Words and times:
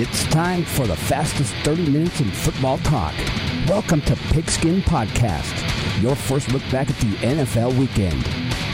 It's 0.00 0.22
time 0.26 0.62
for 0.62 0.86
the 0.86 0.94
fastest 0.94 1.52
30 1.64 1.90
minutes 1.90 2.20
in 2.20 2.30
football 2.30 2.78
talk. 2.78 3.12
Welcome 3.66 4.00
to 4.02 4.14
Pigskin 4.32 4.80
Podcast, 4.82 6.00
your 6.00 6.14
first 6.14 6.52
look 6.52 6.62
back 6.70 6.88
at 6.88 6.94
the 6.98 7.16
NFL 7.16 7.76
weekend. 7.76 8.24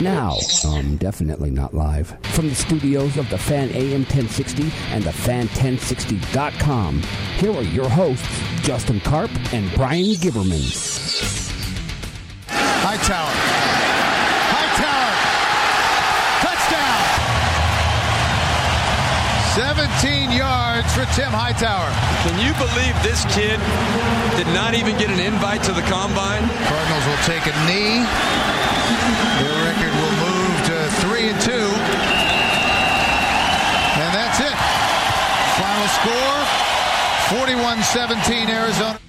Now, 0.02 0.36
um, 0.66 0.98
definitely 0.98 1.50
not 1.50 1.72
live, 1.72 2.14
from 2.34 2.50
the 2.50 2.54
studios 2.54 3.16
of 3.16 3.30
the 3.30 3.38
Fan 3.38 3.70
AM 3.70 4.02
1060 4.02 4.64
and 4.90 5.02
the 5.02 5.12
Fan1060.com, 5.12 7.00
here 7.38 7.52
are 7.52 7.62
your 7.62 7.88
hosts, 7.88 8.42
Justin 8.60 9.00
Karp 9.00 9.30
and 9.54 9.74
Brian 9.76 10.16
Giberman. 10.16 10.60
Hightower. 12.50 13.63
17 19.54 20.34
yards 20.34 20.90
for 20.98 21.06
Tim 21.14 21.30
Hightower. 21.30 21.86
Can 22.26 22.34
you 22.42 22.50
believe 22.58 22.90
this 23.06 23.22
kid 23.30 23.62
did 24.34 24.50
not 24.50 24.74
even 24.74 24.98
get 24.98 25.14
an 25.14 25.22
invite 25.22 25.62
to 25.62 25.72
the 25.72 25.86
combine? 25.86 26.42
Cardinals 26.66 27.06
will 27.06 27.22
take 27.22 27.46
a 27.46 27.54
knee. 27.62 28.02
Their 29.38 29.54
record 29.62 29.94
will 29.94 30.16
move 30.26 30.54
to 30.74 30.76
3 31.06 31.30
and 31.30 31.38
2. 31.38 31.54
And 33.94 34.10
that's 34.10 34.42
it. 34.42 34.58
Final 35.54 35.86
score 36.02 36.42
41 37.38 37.78
17 37.94 38.50
Arizona. 38.50 39.03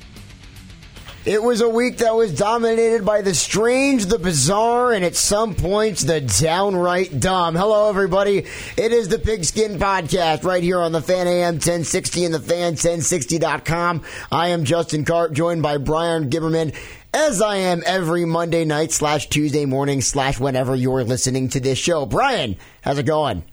It 1.25 1.41
was 1.41 1.61
a 1.61 1.67
week 1.67 1.97
that 1.97 2.15
was 2.15 2.38
dominated 2.38 3.03
by 3.03 3.23
the 3.23 3.33
strange, 3.33 4.05
the 4.05 4.20
bizarre, 4.20 4.93
and 4.93 5.03
at 5.03 5.16
some 5.16 5.55
points 5.55 6.03
the 6.03 6.21
downright 6.21 7.20
dumb. 7.20 7.55
Hello, 7.55 7.89
everybody. 7.89 8.45
It 8.77 8.91
is 8.91 9.07
the 9.07 9.17
Pigskin 9.17 9.80
Podcast 9.80 10.43
right 10.43 10.61
here 10.61 10.80
on 10.80 10.91
the 10.91 11.02
Fan 11.02 11.25
AM 11.25 11.55
1060 11.55 12.25
and 12.25 12.33
the 12.35 12.38
Fan1060.com. 12.38 14.03
I 14.31 14.49
am 14.49 14.66
Justin 14.66 15.03
Karp, 15.03 15.33
joined 15.33 15.63
by 15.63 15.77
Brian 15.77 16.30
Giberman, 16.30 16.75
as 17.11 17.41
I 17.41 17.55
am 17.55 17.81
every 17.88 18.25
Monday 18.25 18.63
night 18.63 18.91
slash 18.91 19.28
Tuesday 19.28 19.66
morning 19.66 20.02
slash 20.02 20.39
whenever 20.39 20.75
you're 20.75 21.03
listening 21.03 21.50
to 21.50 21.59
this 21.59 21.80
show. 21.80 22.05
Brian, 22.05 22.55
how's 22.83 23.00
it 23.00 23.07
going? 23.07 23.44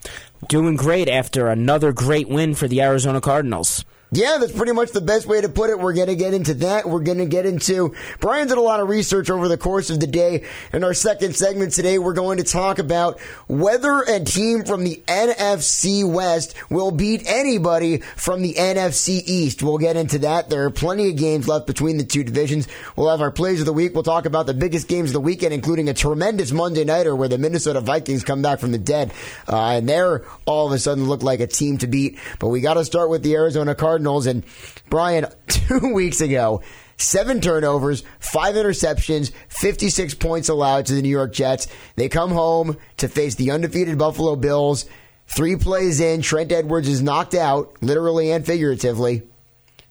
Doing 0.47 0.77
great 0.77 1.09
after 1.09 1.49
another 1.49 1.93
great 1.93 2.29
win 2.29 2.55
for 2.55 2.69
the 2.69 2.83
Arizona 2.83 3.23
Cardinals. 3.23 3.83
Yeah, 4.15 4.37
that's 4.39 4.53
pretty 4.53 4.73
much 4.73 4.91
the 4.91 5.01
best 5.01 5.27
way 5.27 5.41
to 5.41 5.49
put 5.49 5.71
it. 5.71 5.79
We're 5.79 5.95
going 5.95 6.09
to 6.09 6.15
get 6.15 6.35
into 6.35 6.53
that. 6.55 6.87
We're 6.87 7.01
going 7.01 7.17
to 7.17 7.25
get 7.25 7.47
into. 7.47 7.95
Brian 8.21 8.47
did 8.47 8.59
a 8.59 8.61
lot 8.61 8.81
of 8.81 8.91
research 8.91 9.31
over 9.31 9.49
the 9.49 9.57
course 9.57 9.89
of 9.89 10.01
the 10.01 10.07
day. 10.07 10.45
In 10.71 10.85
our 10.85 10.93
second 10.93 11.35
segment 11.35 11.73
today, 11.73 11.99
we're 11.99 12.13
going 12.13 12.37
to 12.37 12.45
talk 12.45 12.79
about 12.79 13.19
whether 13.49 14.03
a 14.03 14.21
team 14.21 14.65
from 14.65 14.85
the 14.85 15.03
NFC 15.09 16.05
West 16.05 16.55
will 16.69 16.91
beat 16.91 17.23
anybody 17.25 18.01
from 18.17 18.43
the 18.43 18.53
NFC 18.53 19.23
East. 19.25 19.63
We'll 19.63 19.79
get 19.79 19.97
into 19.97 20.19
that. 20.19 20.51
There 20.51 20.67
are 20.67 20.71
plenty 20.71 21.09
of 21.09 21.17
games 21.17 21.49
left 21.49 21.67
between 21.67 21.97
the 21.97 22.05
two 22.05 22.23
divisions. 22.23 22.69
We'll 22.97 23.09
have 23.09 23.23
our 23.23 23.31
plays 23.31 23.61
of 23.61 23.67
the 23.67 23.73
week. 23.73 23.95
We'll 23.95 24.03
talk 24.03 24.27
about 24.27 24.45
the 24.45 24.53
biggest 24.53 24.89
games 24.89 25.09
of 25.09 25.15
the 25.15 25.21
weekend, 25.21 25.55
including 25.55 25.89
a 25.89 25.95
tremendous 25.95 26.53
Monday 26.53 26.85
Nighter 26.85 27.17
where 27.17 27.29
the 27.29 27.39
Minnesota 27.39 27.81
Vikings 27.81 28.25
come 28.25 28.43
back 28.43 28.59
from 28.59 28.73
the 28.73 28.79
dead. 28.79 29.11
Uh, 29.49 29.69
and 29.69 29.89
they're 29.89 30.27
all 30.45 30.67
of 30.67 30.73
a 30.75 30.79
sudden 30.79 31.09
look 31.09 31.23
like 31.23 31.41
a 31.41 31.47
team 31.47 31.79
to 31.79 31.87
beat. 31.87 32.19
But 32.39 32.49
we 32.49 32.61
got 32.61 32.75
to 32.75 32.85
start 32.85 33.09
with 33.09 33.23
the 33.23 33.37
Arizona 33.37 33.75
Cardinals. 33.75 34.02
And 34.27 34.45
Brian, 34.89 35.27
two 35.49 35.93
weeks 35.93 36.21
ago, 36.21 36.63
seven 36.97 37.41
turnovers, 37.41 38.05
five 38.19 38.55
interceptions, 38.55 39.33
56 39.49 40.15
points 40.15 40.49
allowed 40.49 40.87
to 40.87 40.95
the 40.95 41.03
New 41.03 41.09
York 41.09 41.33
Jets. 41.33 41.69
They 41.97 42.09
come 42.09 42.31
home 42.31 42.77
to 42.99 43.09
face 43.09 43.35
the 43.35 43.51
undefeated 43.51 43.99
Buffalo 43.99 44.37
Bills. 44.37 44.87
Three 45.27 45.57
plays 45.57 46.01
in, 46.01 46.23
Trent 46.23 46.53
Edwards 46.53 46.89
is 46.89 47.03
knocked 47.03 47.35
out, 47.35 47.77
literally 47.81 48.31
and 48.33 48.45
figuratively. 48.45 49.23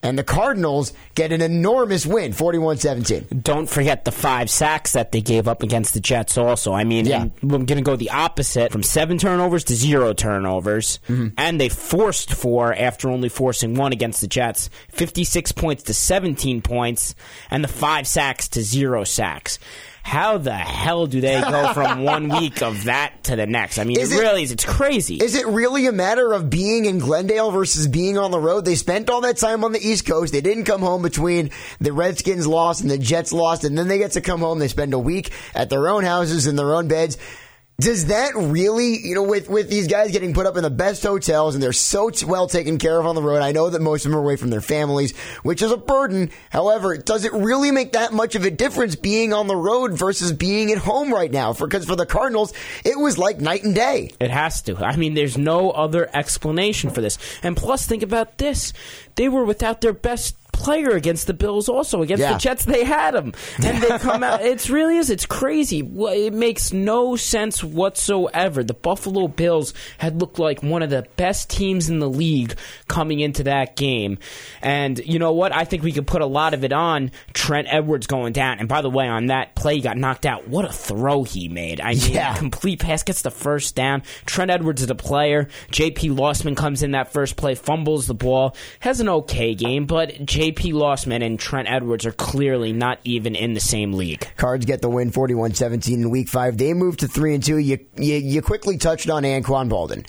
And 0.03 0.17
the 0.17 0.23
Cardinals 0.23 0.93
get 1.13 1.31
an 1.31 1.41
enormous 1.41 2.05
win, 2.07 2.33
41 2.33 2.77
17. 2.77 3.41
Don't 3.43 3.69
forget 3.69 4.03
the 4.03 4.11
five 4.11 4.49
sacks 4.49 4.93
that 4.93 5.11
they 5.11 5.21
gave 5.21 5.47
up 5.47 5.61
against 5.61 5.93
the 5.93 5.99
Jets, 5.99 6.37
also. 6.37 6.73
I 6.73 6.83
mean, 6.83 7.05
Yeah. 7.05 7.25
I'm 7.41 7.47
going 7.47 7.65
to 7.67 7.81
go 7.81 7.95
the 7.95 8.09
opposite 8.09 8.71
from 8.71 8.81
seven 8.81 9.17
turnovers 9.19 9.63
to 9.65 9.75
zero 9.75 10.13
turnovers. 10.13 10.99
Mm-hmm. 11.07 11.27
And 11.37 11.61
they 11.61 11.69
forced 11.69 12.33
four 12.33 12.73
after 12.73 13.09
only 13.09 13.29
forcing 13.29 13.75
one 13.75 13.93
against 13.93 14.21
the 14.21 14.27
Jets. 14.27 14.69
56 14.89 15.51
points 15.51 15.83
to 15.83 15.93
17 15.93 16.61
points, 16.63 17.13
and 17.51 17.63
the 17.63 17.67
five 17.67 18.07
sacks 18.07 18.47
to 18.49 18.61
zero 18.63 19.03
sacks. 19.03 19.59
How 20.03 20.37
the 20.39 20.53
hell 20.53 21.05
do 21.07 21.21
they 21.21 21.39
go 21.39 21.73
from 21.73 22.03
one 22.03 22.27
week 22.27 22.61
of 22.61 22.85
that 22.85 23.23
to 23.25 23.35
the 23.35 23.45
next? 23.45 23.77
I 23.77 23.83
mean, 23.83 23.99
Is 23.99 24.11
it, 24.11 24.17
it- 24.17 24.19
really 24.21 24.43
is. 24.43 24.51
It's 24.51 24.65
crazy. 24.65 25.15
Is 25.17 25.35
it 25.35 25.45
really 25.47 25.85
a 25.87 25.91
matter 25.91 26.33
of 26.33 26.49
being 26.49 26.85
in 26.85 26.99
Glendale 26.99 27.51
versus 27.51 27.87
being 27.87 28.17
on 28.17 28.31
the 28.31 28.39
road? 28.39 28.65
They 28.65 28.75
spent 28.75 29.09
all 29.09 29.21
that 29.21 29.37
time 29.37 29.63
on 29.63 29.71
the 29.71 29.79
East 29.79 30.05
Coast. 30.05 30.33
They 30.33 30.41
didn't 30.41 30.65
come 30.65 30.81
home 30.81 31.01
between 31.01 31.51
the 31.79 31.93
Redskins 31.93 32.47
lost 32.47 32.81
and 32.81 32.89
the 32.89 32.97
Jets 32.97 33.31
lost, 33.31 33.63
and 33.63 33.77
then 33.77 33.87
they 33.87 33.99
get 33.99 34.11
to 34.13 34.21
come 34.21 34.39
home. 34.41 34.59
They 34.59 34.67
spend 34.67 34.93
a 34.93 34.99
week 34.99 35.31
at 35.53 35.69
their 35.69 35.87
own 35.87 36.03
houses 36.03 36.47
in 36.47 36.55
their 36.55 36.73
own 36.75 36.87
beds. 36.87 37.17
Does 37.81 38.05
that 38.07 38.35
really, 38.35 38.99
you 38.99 39.15
know, 39.15 39.23
with, 39.23 39.49
with 39.49 39.67
these 39.67 39.87
guys 39.87 40.11
getting 40.11 40.35
put 40.35 40.45
up 40.45 40.55
in 40.55 40.61
the 40.61 40.69
best 40.69 41.01
hotels 41.01 41.55
and 41.55 41.63
they're 41.63 41.73
so 41.73 42.11
well 42.27 42.45
taken 42.45 42.77
care 42.77 42.99
of 42.99 43.07
on 43.07 43.15
the 43.15 43.23
road, 43.23 43.41
I 43.41 43.53
know 43.53 43.71
that 43.71 43.81
most 43.81 44.05
of 44.05 44.11
them 44.11 44.19
are 44.19 44.23
away 44.23 44.35
from 44.35 44.51
their 44.51 44.61
families, 44.61 45.17
which 45.41 45.63
is 45.63 45.71
a 45.71 45.77
burden. 45.77 46.29
However, 46.51 46.95
does 46.95 47.25
it 47.25 47.33
really 47.33 47.71
make 47.71 47.93
that 47.93 48.13
much 48.13 48.35
of 48.35 48.45
a 48.45 48.51
difference 48.51 48.95
being 48.95 49.33
on 49.33 49.47
the 49.47 49.55
road 49.55 49.93
versus 49.93 50.31
being 50.31 50.71
at 50.71 50.77
home 50.77 51.11
right 51.11 51.31
now? 51.31 51.53
For, 51.53 51.65
because 51.65 51.85
for 51.85 51.95
the 51.95 52.05
Cardinals, 52.05 52.53
it 52.85 52.99
was 52.99 53.17
like 53.17 53.41
night 53.41 53.63
and 53.63 53.73
day. 53.73 54.11
It 54.19 54.29
has 54.29 54.61
to. 54.63 54.77
I 54.77 54.95
mean, 54.95 55.15
there's 55.15 55.37
no 55.37 55.71
other 55.71 56.07
explanation 56.13 56.91
for 56.91 57.01
this. 57.01 57.17
And 57.41 57.57
plus, 57.57 57.87
think 57.87 58.03
about 58.03 58.37
this: 58.37 58.73
they 59.15 59.27
were 59.27 59.43
without 59.43 59.81
their 59.81 59.93
best 59.93 60.35
player 60.51 60.91
against 60.91 61.27
the 61.27 61.33
Bills. 61.33 61.67
Also 61.69 62.01
against 62.01 62.21
Yeah. 62.21 62.33
the 62.33 62.39
Jets, 62.39 62.65
they 62.65 62.83
had 62.83 63.15
him, 63.15 63.33
and 63.63 63.81
they 63.81 63.97
come 63.99 64.23
out. 64.23 64.41
It 64.41 64.69
really 64.69 64.97
is. 64.97 65.09
It's 65.09 65.25
crazy. 65.25 65.79
It 65.79 66.33
makes 66.33 66.71
no 66.73 67.15
sense 67.15 67.63
whatsoever. 67.63 68.63
The 68.63 68.73
Buffalo 68.73 69.27
Bills 69.27 69.73
had 69.97 70.19
looked 70.19 70.39
like 70.39 70.61
one 70.63 70.83
of 70.83 70.89
the 70.89 71.07
best 71.17 71.49
teams 71.49 71.89
in 71.89 71.99
the 71.99 72.09
league 72.09 72.55
coming 72.87 73.19
into 73.19 73.43
that 73.43 73.75
game, 73.75 74.17
and 74.61 74.99
you 74.99 75.19
know 75.19 75.33
what? 75.33 75.53
I 75.55 75.65
think 75.65 75.83
we 75.83 75.91
could 75.91 76.07
put 76.07 76.21
a 76.21 76.25
lot 76.25 76.53
of 76.53 76.63
it 76.63 76.73
on 76.73 77.11
Trent 77.33 77.67
Edwards 77.69 78.07
going 78.07 78.33
down. 78.33 78.59
And 78.59 78.67
by 78.69 78.81
the 78.81 78.89
way, 78.89 79.07
on 79.07 79.27
that 79.27 79.55
play, 79.55 79.75
he 79.75 79.81
got 79.81 79.97
knocked 79.97 80.25
out. 80.25 80.47
What 80.47 80.65
a 80.65 80.71
throw 80.71 81.23
he 81.23 81.47
made! 81.47 81.81
I 81.81 81.93
mean, 81.93 82.11
Yeah. 82.11 82.35
complete 82.35 82.79
pass 82.79 83.03
gets 83.03 83.21
the 83.21 83.31
first 83.31 83.75
down. 83.75 84.03
Trent 84.25 84.51
Edwards 84.51 84.81
is 84.81 84.89
a 84.89 84.95
player. 84.95 85.47
J.P. 85.71 86.09
Losman 86.09 86.55
comes 86.57 86.83
in 86.83 86.91
that 86.91 87.11
first 87.13 87.35
play, 87.35 87.55
fumbles 87.55 88.07
the 88.07 88.13
ball, 88.13 88.55
has 88.79 88.99
an 88.99 89.09
okay 89.09 89.55
game, 89.55 89.85
but 89.85 90.25
J.P. 90.41 90.73
Losman 90.73 91.23
and 91.23 91.39
Trent 91.39 91.69
Edwards 91.69 92.03
are 92.07 92.11
clearly 92.11 92.73
not 92.73 92.97
even 93.03 93.35
in 93.35 93.53
the 93.53 93.59
same 93.59 93.93
league. 93.93 94.27
Cards 94.37 94.65
get 94.65 94.81
the 94.81 94.89
win 94.89 95.11
41-17 95.11 95.93
in 95.93 96.09
week 96.09 96.29
five. 96.29 96.57
They 96.57 96.73
move 96.73 96.97
to 96.97 97.07
three 97.07 97.35
and 97.35 97.43
two. 97.43 97.59
You, 97.59 97.77
you, 97.95 98.15
you 98.15 98.41
quickly 98.41 98.79
touched 98.79 99.07
on 99.07 99.21
Anquan 99.21 99.69
Boldin. 99.69 100.03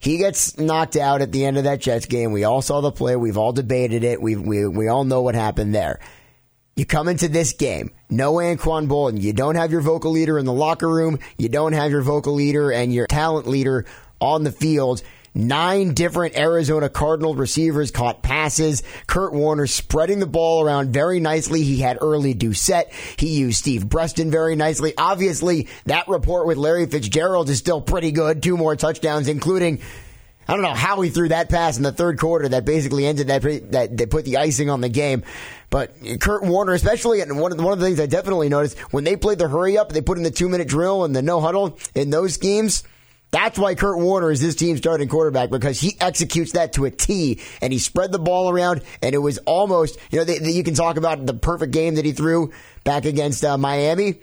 He 0.00 0.18
gets 0.18 0.58
knocked 0.58 0.96
out 0.96 1.22
at 1.22 1.30
the 1.30 1.44
end 1.44 1.58
of 1.58 1.62
that 1.62 1.80
Jets 1.80 2.06
game. 2.06 2.32
We 2.32 2.42
all 2.42 2.60
saw 2.60 2.80
the 2.80 2.90
play. 2.90 3.14
We've 3.14 3.38
all 3.38 3.52
debated 3.52 4.02
it. 4.02 4.20
We, 4.20 4.34
we, 4.34 4.66
we 4.66 4.88
all 4.88 5.04
know 5.04 5.22
what 5.22 5.36
happened 5.36 5.72
there. 5.72 6.00
You 6.74 6.84
come 6.84 7.06
into 7.06 7.28
this 7.28 7.52
game, 7.52 7.92
no 8.10 8.32
Anquan 8.32 8.88
Boldin. 8.88 9.22
You 9.22 9.32
don't 9.32 9.54
have 9.54 9.70
your 9.70 9.80
vocal 9.80 10.10
leader 10.10 10.40
in 10.40 10.44
the 10.44 10.52
locker 10.52 10.88
room. 10.88 11.20
You 11.36 11.48
don't 11.48 11.74
have 11.74 11.92
your 11.92 12.02
vocal 12.02 12.34
leader 12.34 12.72
and 12.72 12.92
your 12.92 13.06
talent 13.06 13.46
leader 13.46 13.86
on 14.20 14.42
the 14.42 14.50
field. 14.50 15.04
Nine 15.38 15.94
different 15.94 16.36
Arizona 16.36 16.88
Cardinal 16.88 17.36
receivers 17.36 17.92
caught 17.92 18.24
passes. 18.24 18.82
Kurt 19.06 19.32
Warner 19.32 19.68
spreading 19.68 20.18
the 20.18 20.26
ball 20.26 20.64
around 20.64 20.92
very 20.92 21.20
nicely. 21.20 21.62
He 21.62 21.78
had 21.78 21.96
early 22.00 22.34
Doucet. 22.34 22.90
He 23.16 23.38
used 23.38 23.58
Steve 23.58 23.88
Breaston 23.88 24.32
very 24.32 24.56
nicely. 24.56 24.94
Obviously, 24.98 25.68
that 25.86 26.08
report 26.08 26.48
with 26.48 26.58
Larry 26.58 26.86
Fitzgerald 26.86 27.48
is 27.50 27.58
still 27.58 27.80
pretty 27.80 28.10
good. 28.10 28.42
Two 28.42 28.56
more 28.56 28.74
touchdowns, 28.74 29.28
including 29.28 29.80
I 30.48 30.54
don't 30.54 30.62
know 30.62 30.74
how 30.74 31.00
he 31.02 31.10
threw 31.10 31.28
that 31.28 31.50
pass 31.50 31.76
in 31.76 31.84
the 31.84 31.92
third 31.92 32.18
quarter 32.18 32.48
that 32.48 32.64
basically 32.64 33.06
ended 33.06 33.28
that 33.28 33.42
that 33.70 33.96
they 33.96 34.06
put 34.06 34.24
the 34.24 34.38
icing 34.38 34.70
on 34.70 34.80
the 34.80 34.88
game. 34.88 35.22
But 35.70 35.92
Kurt 36.18 36.42
Warner, 36.42 36.72
especially, 36.72 37.20
and 37.20 37.38
one 37.38 37.52
of 37.52 37.58
the, 37.58 37.62
one 37.62 37.74
of 37.74 37.78
the 37.78 37.86
things 37.86 38.00
I 38.00 38.06
definitely 38.06 38.48
noticed 38.48 38.76
when 38.92 39.04
they 39.04 39.14
played 39.14 39.38
the 39.38 39.46
hurry 39.46 39.78
up, 39.78 39.92
they 39.92 40.00
put 40.00 40.18
in 40.18 40.24
the 40.24 40.32
two 40.32 40.48
minute 40.48 40.66
drill 40.66 41.04
and 41.04 41.14
the 41.14 41.22
no 41.22 41.40
huddle 41.40 41.78
in 41.94 42.10
those 42.10 42.34
schemes. 42.34 42.82
That's 43.30 43.58
why 43.58 43.74
Kurt 43.74 43.98
Warner 43.98 44.30
is 44.30 44.40
this 44.40 44.54
team's 44.54 44.78
starting 44.78 45.08
quarterback 45.08 45.50
because 45.50 45.78
he 45.78 45.96
executes 46.00 46.52
that 46.52 46.72
to 46.74 46.86
a 46.86 46.90
T 46.90 47.40
and 47.60 47.72
he 47.72 47.78
spread 47.78 48.10
the 48.10 48.18
ball 48.18 48.48
around 48.48 48.82
and 49.02 49.14
it 49.14 49.18
was 49.18 49.38
almost, 49.38 49.98
you 50.10 50.24
know, 50.24 50.32
you 50.32 50.64
can 50.64 50.74
talk 50.74 50.96
about 50.96 51.26
the 51.26 51.34
perfect 51.34 51.72
game 51.72 51.96
that 51.96 52.06
he 52.06 52.12
threw 52.12 52.52
back 52.84 53.04
against 53.04 53.44
uh, 53.44 53.58
Miami. 53.58 54.20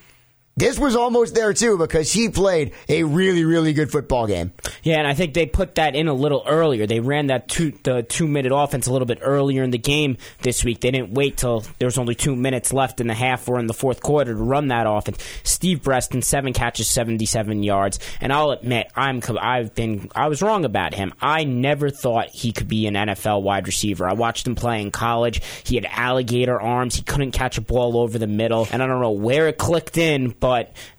This 0.57 0.80
was 0.80 0.96
almost 0.96 1.36
there 1.36 1.54
too 1.54 1.78
because 1.78 2.13
he 2.13 2.30
played 2.30 2.72
a 2.88 3.04
really, 3.04 3.44
really 3.44 3.74
good 3.74 3.92
football 3.92 4.25
game. 4.25 4.54
Yeah, 4.84 5.00
and 5.00 5.07
I 5.07 5.13
think 5.13 5.34
they 5.34 5.46
put 5.46 5.75
that 5.75 5.96
in 5.96 6.07
a 6.07 6.13
little 6.13 6.44
earlier. 6.48 6.88
They 6.88 7.02
ran 7.02 7.28
that 7.28 7.50
two 7.50 7.72
the 7.84 8.04
two 8.04 8.25
minute 8.28 8.54
offense 8.56 8.88
a 8.88 8.94
little 8.94 9.06
bit 9.06 9.19
earlier 9.22 9.63
in 9.63 9.72
the 9.72 9.78
game 9.78 10.18
this 10.44 10.63
week. 10.63 10.80
They 10.80 10.92
didn't 10.92 11.13
wait 11.13 11.36
till 11.36 11.66
there 11.80 11.88
was 11.88 11.98
only 11.98 12.16
two 12.16 12.38
minutes 12.38 12.72
left 12.72 13.02
in 13.02 13.07
the 13.07 13.13
half 13.13 13.50
or 13.50 13.60
in 13.60 13.68
the 13.68 13.74
fourth 13.74 14.02
quarter 14.02 14.34
to 14.34 14.42
run 14.42 14.69
that 14.69 14.88
offense. 14.88 15.18
Steve 15.44 15.84
Breaston, 15.84 16.22
seven 16.22 16.54
catches, 16.54 16.88
seventy 16.88 17.25
seven 17.25 17.62
yards, 17.62 18.00
and 18.22 18.31
I'll 18.31 18.52
admit 18.52 18.90
I'm 18.96 19.22
I've 19.38 19.75
been 19.75 20.10
I 20.16 20.30
was 20.30 20.42
wrong 20.42 20.63
about 20.63 20.94
him. 20.94 21.13
I 21.19 21.44
never 21.44 21.90
thought 21.90 22.30
he 22.30 22.54
could 22.54 22.69
be 22.69 22.88
an 22.88 22.94
NFL 22.94 23.42
wide 23.42 23.68
receiver. 23.68 24.07
I 24.07 24.13
watched 24.13 24.48
him 24.48 24.56
play 24.56 24.81
in 24.81 24.92
college. 24.92 25.42
He 25.66 25.75
had 25.75 25.86
alligator 25.86 26.62
arms. 26.62 26.96
He 26.96 27.02
couldn't 27.02 27.31
catch 27.31 27.57
a 27.57 27.62
ball 27.62 27.98
over 27.98 28.18
the 28.18 28.28
middle, 28.28 28.69
and 28.72 28.81
I 28.81 28.88
don't 28.88 29.02
know 29.02 29.12
where 29.12 29.50
it 29.50 29.57
clicked 29.57 29.98
in 29.98 30.31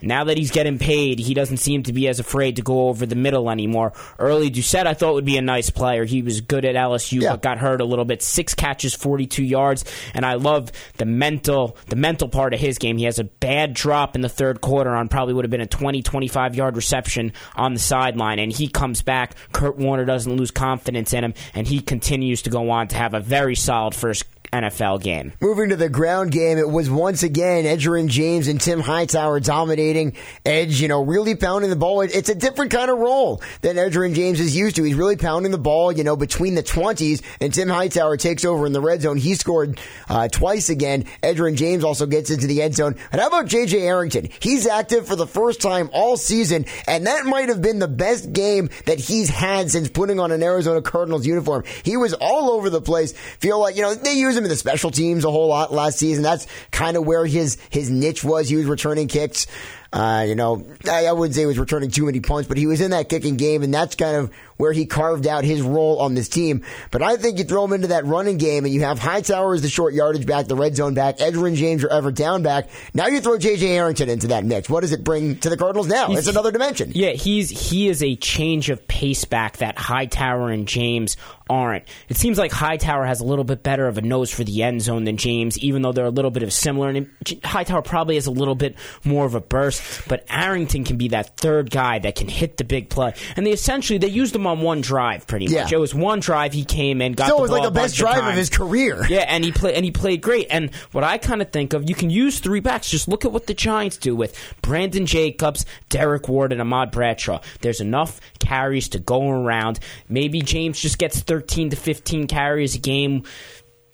now 0.03 0.25
that 0.25 0.37
he's 0.39 0.51
getting 0.51 0.79
paid, 0.79 1.19
he 1.19 1.35
doesn't 1.35 1.59
seem 1.59 1.83
to 1.85 1.93
be 1.93 2.09
as 2.09 2.21
afraid 2.21 2.57
to 2.57 2.63
go 2.63 2.89
over 2.89 3.07
the 3.07 3.17
middle 3.17 3.51
anymore. 3.51 3.93
Early 4.19 4.51
Doucet, 4.51 4.87
I 4.87 4.95
thought 4.95 5.15
would 5.15 5.25
be 5.25 5.37
a 5.37 5.43
nice 5.43 5.71
player. 5.71 6.05
He 6.05 6.23
was 6.23 6.41
good 6.41 6.65
at 6.65 6.75
LSU, 6.75 7.23
yeah. 7.23 7.33
but 7.33 7.43
got 7.43 7.59
hurt 7.59 7.81
a 7.81 7.85
little 7.85 8.05
bit. 8.05 8.23
Six 8.23 8.55
catches, 8.55 8.95
forty-two 8.95 9.45
yards, 9.45 9.85
and 10.15 10.25
I 10.25 10.35
love 10.35 10.73
the 10.97 11.05
mental, 11.05 11.77
the 11.87 11.97
mental 11.97 12.29
part 12.29 12.55
of 12.55 12.61
his 12.61 12.79
game. 12.79 12.99
He 12.99 13.05
has 13.05 13.19
a 13.19 13.25
bad 13.25 13.75
drop 13.75 14.15
in 14.15 14.23
the 14.23 14.29
third 14.29 14.61
quarter 14.61 14.91
on 14.91 15.09
probably 15.09 15.35
would 15.35 15.45
have 15.45 15.51
been 15.51 15.61
a 15.61 15.67
20, 15.67 16.03
25 16.03 16.55
yard 16.55 16.77
reception 16.77 17.33
on 17.55 17.75
the 17.75 17.81
sideline, 17.81 18.39
and 18.39 18.53
he 18.53 18.69
comes 18.69 19.03
back. 19.03 19.35
Kurt 19.53 19.77
Warner 19.77 20.05
doesn't 20.05 20.35
lose 20.35 20.51
confidence 20.51 21.13
in 21.13 21.25
him, 21.25 21.35
and 21.55 21.67
he 21.67 21.81
continues 21.81 22.43
to 22.43 22.51
go 22.51 22.71
on 22.71 22.89
to 22.89 22.97
have 22.97 23.15
a 23.15 23.21
very 23.21 23.55
solid 23.55 23.95
first 23.95 24.25
NFL 24.53 25.03
game. 25.03 25.33
Moving 25.41 25.71
to 25.71 25.77
the 25.77 25.89
ground 25.89 26.33
game, 26.33 26.59
it 26.59 26.69
was 26.69 26.91
once 26.91 27.23
again 27.23 27.65
Edgerrin 27.65 28.09
James 28.09 28.49
and 28.49 28.61
Tim 28.61 28.81
Hightower 28.81 29.41
dominating. 29.41 30.15
Edge, 30.45 30.81
you 30.81 30.89
know, 30.89 31.03
really 31.03 31.35
pounding 31.35 31.71
the 31.71 31.77
ball. 31.77 32.01
It's 32.01 32.29
a 32.29 32.35
different 32.35 32.71
kind 32.71 32.91
of 32.91 32.99
role 32.99 33.43
than 33.61 33.77
Edgerrin 33.77 34.15
James 34.15 34.41
is 34.41 34.57
used 34.57 34.77
to. 34.77 34.85
He's 34.85 34.95
really 34.95 35.17
pounding 35.17 35.53
the 35.53 35.59
ball, 35.59 35.93
you 35.93 36.05
know, 36.05 36.17
between 36.17 36.55
the 36.55 36.63
20s, 36.63 37.23
and 37.41 37.53
Tim 37.53 37.69
Hightower 37.69 38.17
takes 38.17 38.45
over 38.45 38.67
in 38.67 38.73
the 38.73 38.81
red 38.81 39.03
zone. 39.03 39.17
He 39.17 39.35
scored 39.35 39.81
uh, 40.09 40.29
twice 40.29 40.69
again. 40.69 41.05
Edgerrin 41.23 41.57
James 41.57 41.85
also 41.85 42.07
gets 42.07 42.31
into 42.31 42.47
the 42.47 42.63
end 42.63 42.75
zone. 42.75 42.97
And 43.13 43.21
how 43.21 43.29
about 43.29 43.47
J.J. 43.47 43.83
Arrington? 43.83 44.29
He's 44.41 44.67
active 44.67 45.07
for 45.07 45.17
the 45.17 45.27
first 45.27 45.61
time 45.61 45.91
all 45.93 46.17
season, 46.17 46.67
and 46.87 47.07
that 47.07 47.27
might 47.27 47.49
have 47.49 47.63
been 47.63 47.79
the 47.79 47.89
best 47.89 48.33
game 48.33 48.71
that 48.87 48.99
he's 48.99 49.29
had 49.29 49.71
since 49.71 49.89
putting 49.89 50.21
on 50.21 50.33
an 50.33 50.43
Arizona 50.43 50.83
Cardinals 50.83 51.27
uniform. 51.27 51.65
He 51.83 51.97
was 51.97 52.15
all 52.15 52.51
over 52.51 52.71
the 52.71 52.81
place. 52.81 53.13
Feel 53.13 53.61
like, 53.61 53.77
you 53.77 53.83
know, 53.83 53.95
they 53.95 54.15
use 54.15 54.37
him 54.37 54.46
in 54.47 54.51
the 54.51 54.57
special 54.57 54.91
teams 54.91 55.25
a 55.25 55.31
whole 55.31 55.49
lot 55.49 55.73
last 55.73 55.99
season. 55.99 56.23
That's 56.23 56.47
kind 56.71 56.97
of 56.97 57.05
where 57.05 57.27
his 57.27 57.59
his 57.71 57.91
niche 57.91 58.25
was. 58.25 58.49
He 58.49 58.57
was 58.57 58.67
returning 58.67 59.09
kicks. 59.09 59.47
Uh, 59.93 60.25
you 60.29 60.35
know, 60.35 60.67
I, 60.91 61.07
I, 61.07 61.13
wouldn't 61.13 61.35
say 61.35 61.43
he 61.43 61.47
was 61.47 61.59
returning 61.59 61.91
too 61.91 62.05
many 62.05 62.21
punts, 62.21 62.49
but 62.49 62.59
he 62.59 62.67
was 62.67 62.81
in 62.81 62.91
that 62.91 63.09
kicking 63.09 63.37
game, 63.37 63.63
and 63.63 63.73
that's 63.73 63.95
kind 63.95 64.17
of 64.17 64.35
where 64.57 64.73
he 64.73 64.85
carved 64.85 65.27
out 65.27 65.45
his 65.45 65.63
role 65.63 66.01
on 66.01 66.15
this 66.15 66.29
team. 66.29 66.65
But 66.91 67.03
I 67.03 67.17
think 67.17 67.39
you 67.39 67.45
throw 67.45 67.65
him 67.65 67.73
into 67.73 67.89
that 67.89 68.05
running 68.05 68.37
game, 68.37 68.65
and 68.65 68.75
you 68.75 68.83
have 68.83 68.99
Hightower 68.99 69.55
as 69.55 69.63
the 69.63 69.71
short 69.71 69.95
yardage 69.95 70.27
back, 70.27 70.49
the 70.49 70.57
red 70.57 70.77
zone 70.77 70.95
back, 70.95 71.19
Edgerrin 71.19 71.55
James 71.55 71.85
or 71.85 71.89
Everett 71.89 72.15
down 72.17 72.43
back. 72.43 72.69
Now 72.95 73.07
you 73.07 73.21
throw 73.21 73.39
J.J. 73.39 73.69
Arrington 73.69 74.09
into 74.09 74.27
that 74.29 74.45
mix. 74.45 74.69
What 74.69 74.81
does 74.81 74.93
it 74.93 75.05
bring 75.05 75.39
to 75.39 75.49
the 75.49 75.57
Cardinals 75.57 75.87
now? 75.87 76.09
He's, 76.09 76.19
it's 76.19 76.29
another 76.29 76.51
dimension. 76.51 76.93
Yeah, 76.95 77.11
he's 77.11 77.49
he 77.49 77.89
is 77.89 78.03
a 78.03 78.17
change 78.17 78.71
of 78.71 78.87
pace 78.89 79.25
back 79.25 79.59
that 79.59 79.79
Hightower 79.79 80.51
and 80.51 80.67
James 80.67 81.17
aren't. 81.49 81.85
It 82.09 82.17
seems 82.17 82.39
like 82.39 82.53
Hightower 82.53 83.05
has 83.05 83.21
a 83.21 83.25
little 83.25 83.45
bit 83.45 83.63
better 83.63 83.87
of 83.87 83.99
a 83.99 84.03
nose 84.03 84.31
for 84.31 84.45
the 84.45 84.63
end 84.63 84.83
zone 84.83 85.05
than 85.05 85.17
James, 85.17 85.59
even 85.59 85.83
though 85.83 85.93
they're 85.93 86.07
a 86.07 86.11
little 86.11 86.31
bit 86.31 86.43
of 86.43 86.53
similar. 86.53 86.89
And 86.89 87.09
Hightower 87.45 87.83
probably 87.83 88.17
has 88.17 88.27
a 88.27 88.31
little 88.31 88.55
bit 88.55 88.77
more 89.05 89.25
of 89.25 89.35
a 89.35 89.41
burst, 89.41 90.07
but 90.09 90.25
Arrington 90.29 90.85
can 90.85 90.97
be 90.97 91.09
that 91.09 91.37
third 91.37 91.71
guy 91.71 91.99
that 92.01 92.17
can 92.17 92.29
hit 92.29 92.57
the 92.57 92.65
big 92.65 92.89
play. 92.89 93.15
And 93.37 93.47
they 93.47 93.53
essentially 93.53 93.99
they 93.99 94.09
used 94.09 94.35
him 94.35 94.47
on 94.47 94.61
one 94.61 94.81
drive, 94.81 95.27
pretty 95.27 95.49
much. 95.49 95.73
It 95.73 95.79
was 95.79 95.95
one 95.95 96.21
drive 96.21 96.53
he 96.53 96.65
came 96.65 97.01
in, 97.01 97.13
got. 97.13 97.27
Still, 97.27 97.37
the 97.39 97.43
was 97.43 97.51
like 97.51 97.63
the 97.63 97.71
best 97.71 97.97
drive 97.97 98.19
of, 98.19 98.29
of 98.29 98.35
his 98.35 98.51
career. 98.51 99.05
Yeah, 99.17 99.25
and 99.29 99.45
he 99.45 99.53
played 99.53 99.77
and 99.77 99.85
he 99.85 99.93
played 99.93 100.21
great. 100.21 100.49
And 100.51 100.75
what 100.93 101.05
I 101.05 101.17
kind 101.19 101.41
of 101.41 101.51
think 101.51 101.75
of, 101.75 101.89
you 101.89 101.95
can 101.95 102.11
use 102.11 102.41
three 102.41 102.61
backs. 102.61 102.91
Just 102.91 103.09
look 103.09 103.25
at 103.25 103.33
what 103.33 103.47
the 103.47 103.55
Giants 103.55 103.97
do 103.97 104.17
with 104.17 104.37
Brandon 104.63 105.07
Jacobs, 105.07 105.65
Derrick 105.89 106.29
Ward, 106.29 106.53
and 106.53 106.61
Ahmad 106.61 106.91
Bradshaw. 106.91 107.41
There's 107.61 107.81
enough 107.81 108.21
carries 108.47 108.89
to 108.91 108.99
go 108.99 109.31
around. 109.31 109.81
Maybe 110.09 110.41
James 110.41 110.81
just 110.81 110.99
gets 110.99 111.21
13 111.21 111.71
to 111.71 111.77
15 111.77 112.27
carries 112.27 112.75
a 112.75 112.79
game 112.79 113.25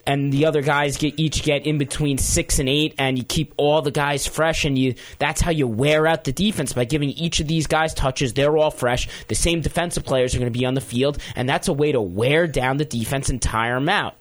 and 0.06 0.32
the 0.32 0.46
other 0.46 0.62
guys 0.62 0.96
get 0.96 1.18
each 1.18 1.42
get 1.42 1.66
in 1.66 1.78
between 1.78 2.18
six 2.18 2.58
and 2.58 2.68
eight, 2.68 2.94
and 2.98 3.16
you 3.16 3.24
keep 3.24 3.54
all 3.56 3.82
the 3.82 3.90
guys 3.90 4.26
fresh, 4.26 4.64
and 4.64 4.76
you 4.76 4.94
that's 5.18 5.40
how 5.40 5.50
you 5.50 5.66
wear 5.66 6.06
out 6.06 6.24
the 6.24 6.32
defense 6.32 6.72
by 6.72 6.84
giving 6.84 7.10
each 7.10 7.40
of 7.40 7.46
these 7.46 7.66
guys 7.66 7.94
touches. 7.94 8.32
They're 8.32 8.56
all 8.56 8.70
fresh. 8.70 9.08
The 9.28 9.34
same 9.34 9.60
defensive 9.60 10.04
players 10.04 10.34
are 10.34 10.38
going 10.38 10.52
to 10.52 10.58
be 10.58 10.66
on 10.66 10.74
the 10.74 10.80
field, 10.80 11.18
and 11.36 11.48
that's 11.48 11.68
a 11.68 11.72
way 11.72 11.92
to 11.92 12.00
wear 12.00 12.46
down 12.46 12.78
the 12.78 12.84
defense 12.84 13.28
and 13.28 13.40
tire 13.40 13.74
them 13.74 13.88
out 13.88 14.16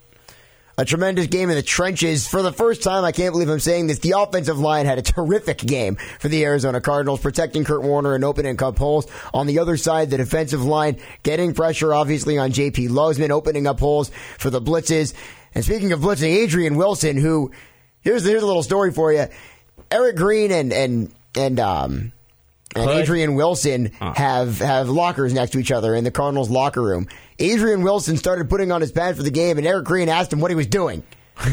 a 0.81 0.85
tremendous 0.85 1.27
game 1.27 1.51
in 1.51 1.55
the 1.55 1.61
trenches. 1.61 2.27
For 2.27 2.41
the 2.41 2.51
first 2.51 2.81
time, 2.81 3.05
I 3.05 3.11
can't 3.11 3.33
believe 3.33 3.49
I'm 3.49 3.59
saying 3.59 3.85
this, 3.85 3.99
the 3.99 4.15
offensive 4.17 4.57
line 4.57 4.87
had 4.87 4.97
a 4.97 5.03
terrific 5.03 5.59
game 5.59 5.95
for 6.19 6.27
the 6.27 6.43
Arizona 6.43 6.81
Cardinals, 6.81 7.21
protecting 7.21 7.63
Kurt 7.63 7.83
Warner 7.83 8.15
and 8.15 8.23
opening 8.23 8.61
up 8.63 8.79
holes. 8.79 9.05
On 9.31 9.45
the 9.45 9.59
other 9.59 9.77
side, 9.77 10.09
the 10.09 10.17
defensive 10.17 10.63
line 10.63 10.97
getting 11.21 11.53
pressure, 11.53 11.93
obviously, 11.93 12.39
on 12.39 12.49
JP 12.51 12.89
Losman, 12.89 13.29
opening 13.29 13.67
up 13.67 13.79
holes 13.79 14.09
for 14.39 14.49
the 14.49 14.59
blitzes. 14.59 15.13
And 15.53 15.63
speaking 15.63 15.91
of 15.91 15.99
blitzing, 15.99 16.35
Adrian 16.35 16.75
Wilson, 16.75 17.15
who, 17.15 17.51
here's, 18.01 18.23
here's 18.25 18.41
a 18.41 18.47
little 18.47 18.63
story 18.63 18.91
for 18.91 19.13
you. 19.13 19.27
Eric 19.91 20.15
Green 20.15 20.51
and, 20.51 20.73
and, 20.73 21.13
and, 21.35 21.59
um, 21.59 22.11
and 22.75 22.89
Adrian 22.89 23.35
Wilson 23.35 23.91
have 23.99 24.59
have 24.59 24.89
lockers 24.89 25.33
next 25.33 25.51
to 25.51 25.59
each 25.59 25.71
other 25.71 25.95
in 25.95 26.03
the 26.03 26.11
Cardinals 26.11 26.49
locker 26.49 26.81
room. 26.81 27.07
Adrian 27.39 27.81
Wilson 27.81 28.17
started 28.17 28.49
putting 28.49 28.71
on 28.71 28.81
his 28.81 28.91
pad 28.91 29.17
for 29.17 29.23
the 29.23 29.31
game, 29.31 29.57
and 29.57 29.65
Eric 29.65 29.85
Green 29.85 30.09
asked 30.09 30.31
him 30.31 30.39
what 30.39 30.51
he 30.51 30.55
was 30.55 30.67
doing. 30.67 31.03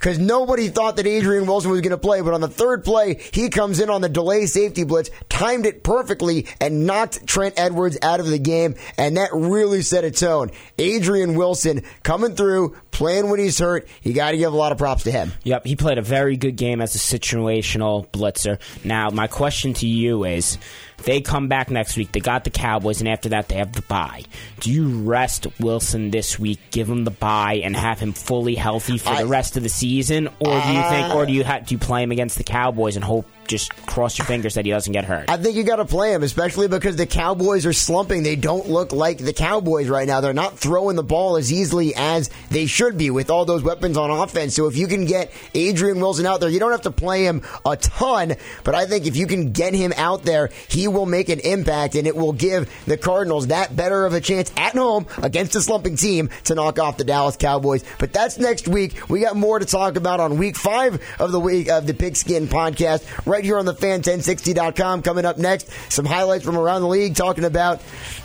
because 0.00 0.18
nobody 0.18 0.68
thought 0.68 0.96
that 0.96 1.06
Adrian 1.06 1.46
Wilson 1.46 1.70
was 1.70 1.82
going 1.82 1.90
to 1.90 1.98
play. 1.98 2.22
But 2.22 2.32
on 2.32 2.40
the 2.40 2.48
third 2.48 2.84
play, 2.84 3.20
he 3.32 3.50
comes 3.50 3.80
in 3.80 3.90
on 3.90 4.00
the 4.00 4.08
delay 4.08 4.46
safety 4.46 4.84
blitz, 4.84 5.10
timed 5.28 5.66
it 5.66 5.84
perfectly, 5.84 6.46
and 6.58 6.86
knocked 6.86 7.26
Trent 7.26 7.54
Edwards 7.58 7.98
out 8.00 8.18
of 8.18 8.26
the 8.26 8.38
game. 8.38 8.76
And 8.96 9.18
that 9.18 9.28
really 9.34 9.82
set 9.82 10.04
a 10.04 10.10
tone. 10.10 10.52
Adrian 10.78 11.34
Wilson 11.34 11.82
coming 12.02 12.34
through, 12.34 12.76
playing 12.90 13.28
when 13.28 13.40
he's 13.40 13.58
hurt. 13.58 13.86
You 14.02 14.14
got 14.14 14.30
to 14.30 14.38
give 14.38 14.52
a 14.52 14.56
lot 14.56 14.72
of 14.72 14.78
props 14.78 15.04
to 15.04 15.12
him. 15.12 15.32
Yep, 15.44 15.66
he 15.66 15.76
played 15.76 15.98
a 15.98 16.02
very 16.02 16.38
good 16.38 16.56
game 16.56 16.80
as 16.80 16.94
a 16.94 16.98
situational 16.98 18.08
blitzer. 18.10 18.58
Now, 18.84 19.10
my 19.10 19.26
question 19.26 19.74
to 19.74 19.86
you 19.86 20.24
is 20.24 20.56
they 21.04 21.20
come 21.20 21.48
back 21.48 21.70
next 21.70 21.96
week. 21.96 22.12
They 22.12 22.20
got 22.20 22.44
the 22.44 22.50
Cowboys, 22.50 23.00
and 23.00 23.08
after 23.08 23.30
that, 23.30 23.48
they 23.48 23.56
have 23.56 23.72
the 23.72 23.82
bye. 23.82 24.24
Do 24.60 24.70
you 24.70 25.00
rest 25.02 25.46
Wilson 25.58 26.10
this 26.10 26.38
week, 26.38 26.58
give 26.70 26.88
him 26.88 27.04
the 27.04 27.10
bye, 27.10 27.60
and 27.64 27.76
have 27.76 27.98
him 27.98 28.12
fully 28.12 28.54
healthy 28.54 28.98
for 28.98 29.10
I, 29.10 29.22
the 29.22 29.28
rest 29.28 29.56
of 29.56 29.62
the 29.62 29.68
season, 29.68 30.28
or 30.38 30.60
do 30.60 30.72
you 30.72 30.82
think, 30.82 31.08
uh, 31.08 31.14
or 31.14 31.26
do 31.26 31.32
you 31.32 31.44
ha- 31.44 31.60
do 31.60 31.74
you 31.74 31.78
play 31.78 32.02
him 32.02 32.10
against 32.12 32.38
the 32.38 32.44
Cowboys 32.44 32.96
and 32.96 33.04
hope 33.04 33.26
just 33.50 33.74
cross 33.86 34.16
your 34.16 34.26
fingers 34.26 34.54
that 34.54 34.64
he 34.64 34.70
doesn't 34.70 34.92
get 34.92 35.04
hurt. 35.04 35.28
I 35.28 35.36
think 35.36 35.56
you 35.56 35.64
got 35.64 35.76
to 35.76 35.84
play 35.84 36.14
him, 36.14 36.22
especially 36.22 36.68
because 36.68 36.96
the 36.96 37.06
Cowboys 37.06 37.66
are 37.66 37.72
slumping. 37.72 38.22
They 38.22 38.36
don't 38.36 38.68
look 38.68 38.92
like 38.92 39.18
the 39.18 39.32
Cowboys 39.32 39.88
right 39.88 40.06
now. 40.06 40.20
They're 40.20 40.32
not 40.32 40.58
throwing 40.58 40.96
the 40.96 41.02
ball 41.02 41.36
as 41.36 41.52
easily 41.52 41.94
as 41.96 42.30
they 42.50 42.66
should 42.66 42.96
be 42.96 43.10
with 43.10 43.28
all 43.28 43.44
those 43.44 43.62
weapons 43.62 43.96
on 43.96 44.10
offense. 44.10 44.54
So 44.54 44.68
if 44.68 44.76
you 44.76 44.86
can 44.86 45.04
get 45.04 45.32
Adrian 45.54 46.00
Wilson 46.00 46.26
out 46.26 46.40
there, 46.40 46.48
you 46.48 46.60
don't 46.60 46.70
have 46.70 46.82
to 46.82 46.90
play 46.90 47.24
him 47.24 47.42
a 47.66 47.76
ton, 47.76 48.34
but 48.64 48.74
I 48.74 48.86
think 48.86 49.06
if 49.06 49.16
you 49.16 49.26
can 49.26 49.52
get 49.52 49.74
him 49.74 49.92
out 49.96 50.22
there, 50.22 50.50
he 50.68 50.86
will 50.86 51.06
make 51.06 51.28
an 51.28 51.40
impact 51.40 51.96
and 51.96 52.06
it 52.06 52.14
will 52.14 52.32
give 52.32 52.70
the 52.86 52.96
Cardinals 52.96 53.48
that 53.48 53.74
better 53.74 54.06
of 54.06 54.14
a 54.14 54.20
chance 54.20 54.52
at 54.56 54.74
home 54.74 55.06
against 55.22 55.56
a 55.56 55.60
slumping 55.60 55.96
team 55.96 56.30
to 56.44 56.54
knock 56.54 56.78
off 56.78 56.96
the 56.96 57.04
Dallas 57.04 57.36
Cowboys. 57.36 57.84
But 57.98 58.12
that's 58.12 58.38
next 58.38 58.68
week. 58.68 59.10
We 59.10 59.20
got 59.20 59.34
more 59.34 59.58
to 59.58 59.66
talk 59.66 59.96
about 59.96 60.20
on 60.20 60.38
week 60.38 60.56
five 60.56 61.02
of 61.18 61.32
the 61.32 61.40
week 61.40 61.68
of 61.68 61.86
the 61.86 61.94
Pigskin 61.94 62.46
podcast. 62.46 63.26
Right 63.26 63.39
right 63.40 63.46
here 63.46 63.58
on 63.58 63.64
the 63.64 63.74
fan1060.com. 63.74 65.02
Coming 65.02 65.24
up 65.24 65.38
next, 65.38 65.70
some 65.90 66.04
highlights 66.04 66.44
from 66.44 66.58
around 66.58 66.82
the 66.82 66.88
league 66.88 67.16
talking 67.16 67.44
about 67.44 67.80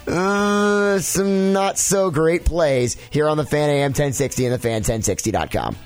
uh, 0.07 0.99
some 0.99 1.53
not 1.53 1.77
so 1.77 2.11
great 2.11 2.43
plays 2.43 2.97
here 3.11 3.29
on 3.29 3.37
the 3.37 3.45
Fan 3.45 3.69
AM 3.69 3.91
1060 3.91 4.45
and 4.45 4.53
the 4.53 4.67
fan1060.com. 4.67 5.77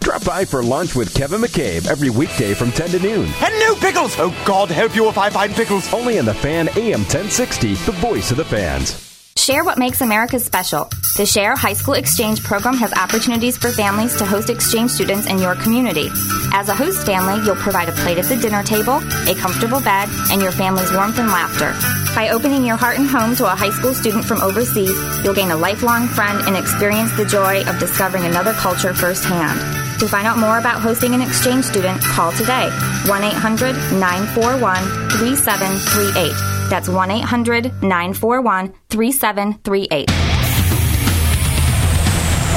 Drop 0.00 0.24
by 0.24 0.44
for 0.44 0.62
lunch 0.62 0.94
with 0.94 1.14
Kevin 1.14 1.40
McCabe 1.40 1.86
every 1.86 2.10
weekday 2.10 2.54
from 2.54 2.70
10 2.70 2.90
to 2.90 2.98
noon. 3.00 3.28
And 3.42 3.60
no 3.60 3.74
pickles! 3.74 4.14
Oh, 4.18 4.34
God 4.46 4.70
help 4.70 4.96
you 4.96 5.08
if 5.08 5.18
I 5.18 5.28
find 5.28 5.52
pickles! 5.52 5.92
Only 5.92 6.16
in 6.16 6.24
the 6.24 6.34
Fan 6.34 6.68
AM 6.70 7.00
1060, 7.00 7.74
the 7.74 7.92
voice 7.92 8.30
of 8.30 8.38
the 8.38 8.44
fans. 8.44 9.15
Share 9.36 9.64
what 9.64 9.78
makes 9.78 10.00
America 10.00 10.40
special. 10.40 10.88
The 11.16 11.26
Share 11.26 11.54
High 11.54 11.74
School 11.74 11.94
Exchange 11.94 12.42
program 12.42 12.74
has 12.78 12.92
opportunities 12.94 13.56
for 13.56 13.70
families 13.70 14.16
to 14.16 14.24
host 14.24 14.48
exchange 14.48 14.90
students 14.90 15.26
in 15.26 15.38
your 15.38 15.54
community. 15.56 16.08
As 16.52 16.68
a 16.68 16.74
host 16.74 17.04
family, 17.04 17.44
you'll 17.44 17.54
provide 17.56 17.88
a 17.88 17.92
plate 17.92 18.18
at 18.18 18.24
the 18.24 18.36
dinner 18.36 18.62
table, 18.62 18.96
a 19.28 19.34
comfortable 19.34 19.80
bed, 19.80 20.08
and 20.32 20.40
your 20.40 20.52
family's 20.52 20.90
warmth 20.92 21.18
and 21.18 21.28
laughter. 21.28 21.74
By 22.14 22.30
opening 22.30 22.64
your 22.64 22.76
heart 22.76 22.98
and 22.98 23.06
home 23.06 23.36
to 23.36 23.44
a 23.44 23.54
high 23.54 23.70
school 23.70 23.94
student 23.94 24.24
from 24.24 24.40
overseas, 24.40 24.96
you'll 25.22 25.34
gain 25.34 25.50
a 25.50 25.56
lifelong 25.56 26.08
friend 26.08 26.40
and 26.46 26.56
experience 26.56 27.12
the 27.12 27.26
joy 27.26 27.62
of 27.64 27.78
discovering 27.78 28.24
another 28.24 28.54
culture 28.54 28.94
firsthand. 28.94 29.60
To 30.00 30.08
find 30.08 30.26
out 30.26 30.38
more 30.38 30.58
about 30.58 30.80
hosting 30.80 31.14
an 31.14 31.20
exchange 31.20 31.66
student, 31.66 32.00
call 32.00 32.32
today 32.32 32.70
1 33.06 33.22
800 33.22 33.76
941 34.00 34.82
3738. 35.10 36.55
That's 36.68 36.88
1 36.88 37.10
800 37.10 37.82
941 37.82 38.74
3738. 38.90 40.06
Get 40.06 40.16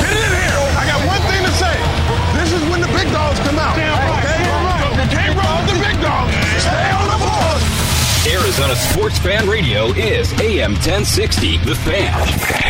in 0.09 0.17
here! 0.17 0.59
I 0.77 0.83
got 0.87 0.99
one 1.05 1.21
thing 1.29 1.43
to 1.45 1.51
say. 1.53 1.75
This 2.39 2.51
is 2.53 2.61
when 2.69 2.81
the 2.81 2.87
big 2.87 3.11
dogs 3.13 3.39
come 3.39 3.59
out. 3.59 3.77
Okay? 3.77 4.41
You 4.99 5.07
can't 5.09 5.35
roll 5.37 5.61
with 5.61 5.69
the 5.73 5.79
big 5.79 6.01
dogs. 6.01 6.33
Stay 6.61 6.91
on 6.91 7.07
the 7.07 7.19
board. 7.21 7.61
Arizona 8.27 8.75
Sports 8.75 9.19
Fan 9.19 9.47
Radio 9.47 9.91
is 9.93 10.33
AM 10.41 10.73
1060, 10.73 11.57
The 11.59 11.75
Fan. 11.75 12.68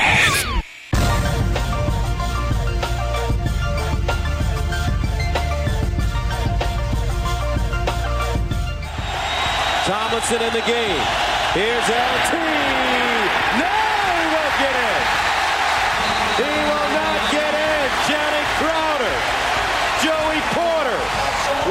Tomlinson 10.30 10.48
in 10.48 10.54
the 10.54 10.68
game. 10.68 11.02
Here's 11.54 11.90
LT. 11.90 12.34
No, 13.58 13.74
he 14.14 14.26
won't 14.30 14.56
get 14.62 14.76
in. 14.78 15.02
He 16.38 16.54
will 16.70 16.90
not 16.94 17.20
get 17.34 17.54
in. 17.54 17.86
Janet 18.06 18.48
Crowder. 18.62 19.16
Joey 20.06 20.42
Porter. 20.54 21.02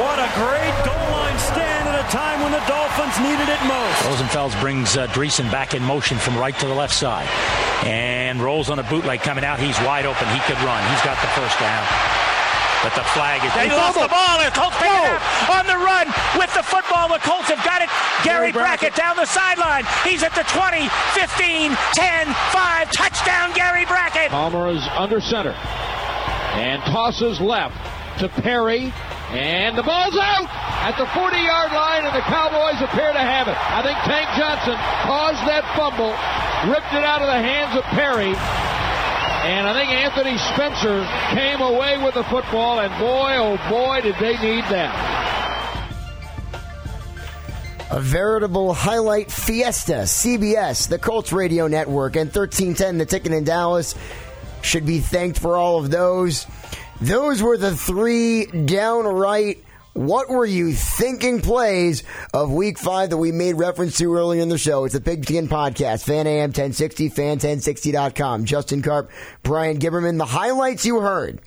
What 0.03 0.19
a 0.19 0.29
great 0.35 0.75
goal 0.85 1.11
line 1.15 1.39
stand 1.39 1.89
at 1.89 2.05
a 2.05 2.11
time 2.11 2.43
when 2.43 2.51
the 2.51 2.63
Dolphins 2.67 3.19
needed 3.21 3.49
it 3.49 3.63
most. 3.63 4.03
Rosenfels 4.03 4.61
brings 4.61 4.97
uh, 4.97 5.07
Dreessen 5.09 5.51
back 5.53 5.75
in 5.75 5.83
motion 5.83 6.19
from 6.19 6.37
right 6.37 6.59
to 6.59 6.67
the 6.67 6.75
left 6.75 6.95
side 6.95 7.29
and 7.87 8.43
rolls 8.43 8.71
on 8.71 8.79
a 8.79 8.83
bootleg 8.83 9.21
coming 9.21 9.45
out. 9.45 9.61
He's 9.61 9.79
wide 9.83 10.07
open. 10.07 10.27
He 10.29 10.41
could 10.41 10.61
run. 10.63 10.83
He's 10.91 11.03
got 11.03 11.21
the 11.23 11.29
first 11.39 11.59
down. 11.61 11.87
But 12.83 12.95
the 12.95 13.03
flag 13.15 13.43
is. 13.45 13.55
They 13.55 13.71
lost 13.71 13.99
the 13.99 14.09
ball. 14.09 14.39
The 14.39 14.51
Colts 14.51 14.77
pick 14.79 14.91
up 14.91 15.51
on 15.51 15.67
the 15.67 15.79
run 15.79 16.08
with 16.39 16.55
the 16.55 16.63
football. 16.63 17.09
The 17.11 17.19
Colts 17.21 17.51
have 17.51 17.63
got 17.67 17.83
it. 17.83 17.91
Gary 18.23 18.53
Brackett 18.53 18.95
down 18.95 19.17
the 19.17 19.27
sideline. 19.27 19.85
He's 20.07 20.23
at 20.23 20.35
the 20.35 20.47
20, 20.47 20.89
15, 21.19 21.75
10, 21.93 22.27
5. 22.55 22.93
Touchdown, 22.93 23.53
Gary 23.55 23.85
Brackett. 23.85 24.31
Palmer 24.31 24.71
is 24.71 24.87
under 24.97 25.21
center 25.21 25.53
and 26.59 26.83
tosses 26.91 27.41
left 27.41 27.77
to 28.19 28.29
Perry. 28.29 28.93
And 29.31 29.77
the 29.77 29.83
ball's 29.83 30.17
out 30.17 30.49
at 30.89 30.97
the 30.97 31.07
40 31.13 31.37
yard 31.37 31.71
line, 31.73 32.07
and 32.07 32.17
the 32.17 32.25
Cowboys 32.25 32.81
appear 32.81 33.13
to 33.13 33.21
have 33.21 33.47
it. 33.47 33.55
I 33.55 33.83
think 33.85 33.99
Tank 34.09 34.27
Johnson 34.41 34.75
caused 35.05 35.45
that 35.45 35.69
fumble, 35.77 36.17
ripped 36.73 36.95
it 36.97 37.05
out 37.05 37.21
of 37.21 37.29
the 37.29 37.37
hands 37.37 37.77
of 37.77 37.85
Perry. 37.93 38.33
And 38.33 39.69
I 39.69 39.73
think 39.77 39.93
Anthony 39.93 40.39
Spencer 40.57 41.05
came 41.37 41.61
away 41.61 42.03
with 42.03 42.15
the 42.15 42.25
football, 42.25 42.81
and 42.81 42.91
boy, 42.99 43.37
oh 43.37 43.61
boy, 43.69 44.01
did 44.01 44.17
they 44.17 44.41
need 44.41 44.65
that. 44.73 45.28
A 47.91 48.01
veritable 48.01 48.75
highlight 48.75 49.31
fiesta. 49.31 50.03
CBS, 50.05 50.89
the 50.89 50.99
Colts 50.99 51.33
Radio 51.33 51.67
Network, 51.67 52.17
and 52.17 52.27
1310, 52.27 52.99
the 52.99 53.07
ticket 53.07 53.33
in 53.33 53.45
Dallas, 53.45 53.95
should 54.63 54.85
be 54.85 55.01
thanked 55.01 55.39
for 55.39 55.57
all 55.57 55.79
of 55.79 55.91
those. 55.91 56.47
Those 57.01 57.43
were 57.43 57.57
the 57.57 57.75
three 57.75 58.47
downright 58.47 59.65
what 59.99 60.29
were 60.29 60.47
you 60.47 60.75
thinking 60.75 61.41
plays 61.41 62.05
of 62.33 62.53
week 62.53 62.79
five 62.79 63.11
that 63.11 63.17
we 63.17 63.33
made 63.33 63.55
reference 63.55 63.99
to 63.99 64.15
earlier 64.15 64.41
in 64.41 64.49
the 64.49 64.57
show? 64.57 64.85
It's 64.85 64.95
the 64.95 65.01
Pigskin 65.01 65.49
Podcast, 65.49 66.05
Fan 66.05 66.29
AM 66.29 66.51
1060, 66.51 67.11
fan1060.com. 67.11 68.45
Justin 68.45 68.81
Karp, 68.81 69.11
Brian 69.43 69.81
Gibberman. 69.81 70.17
The 70.17 70.25
highlights 70.25 70.87
you 70.87 71.01
heard. 71.01 71.41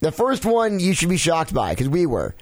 The 0.00 0.10
first 0.10 0.46
one 0.46 0.80
you 0.80 0.94
should 0.94 1.10
be 1.10 1.18
shocked 1.18 1.52
by 1.52 1.72
because 1.72 1.90
we 1.90 2.06
were. 2.06 2.34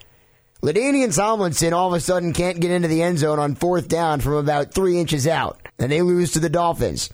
LaDainian 0.63 1.15
Tomlinson 1.15 1.73
all 1.73 1.89
of 1.89 1.95
a 1.95 2.01
sudden 2.01 2.33
can't 2.33 2.61
get 2.61 2.71
into 2.71 2.89
the 2.89 3.03
end 3.03 3.19
zone 3.19 3.39
on 3.39 3.55
fourth 3.55 3.89
down 3.89 4.21
from 4.21 4.35
about 4.35 4.73
three 4.73 4.99
inches 4.99 5.27
out, 5.27 5.61
and 5.79 5.93
they 5.93 6.03
lose 6.03 6.33
to 6.33 6.41
the 6.41 6.49
Dolphins. 6.49 7.11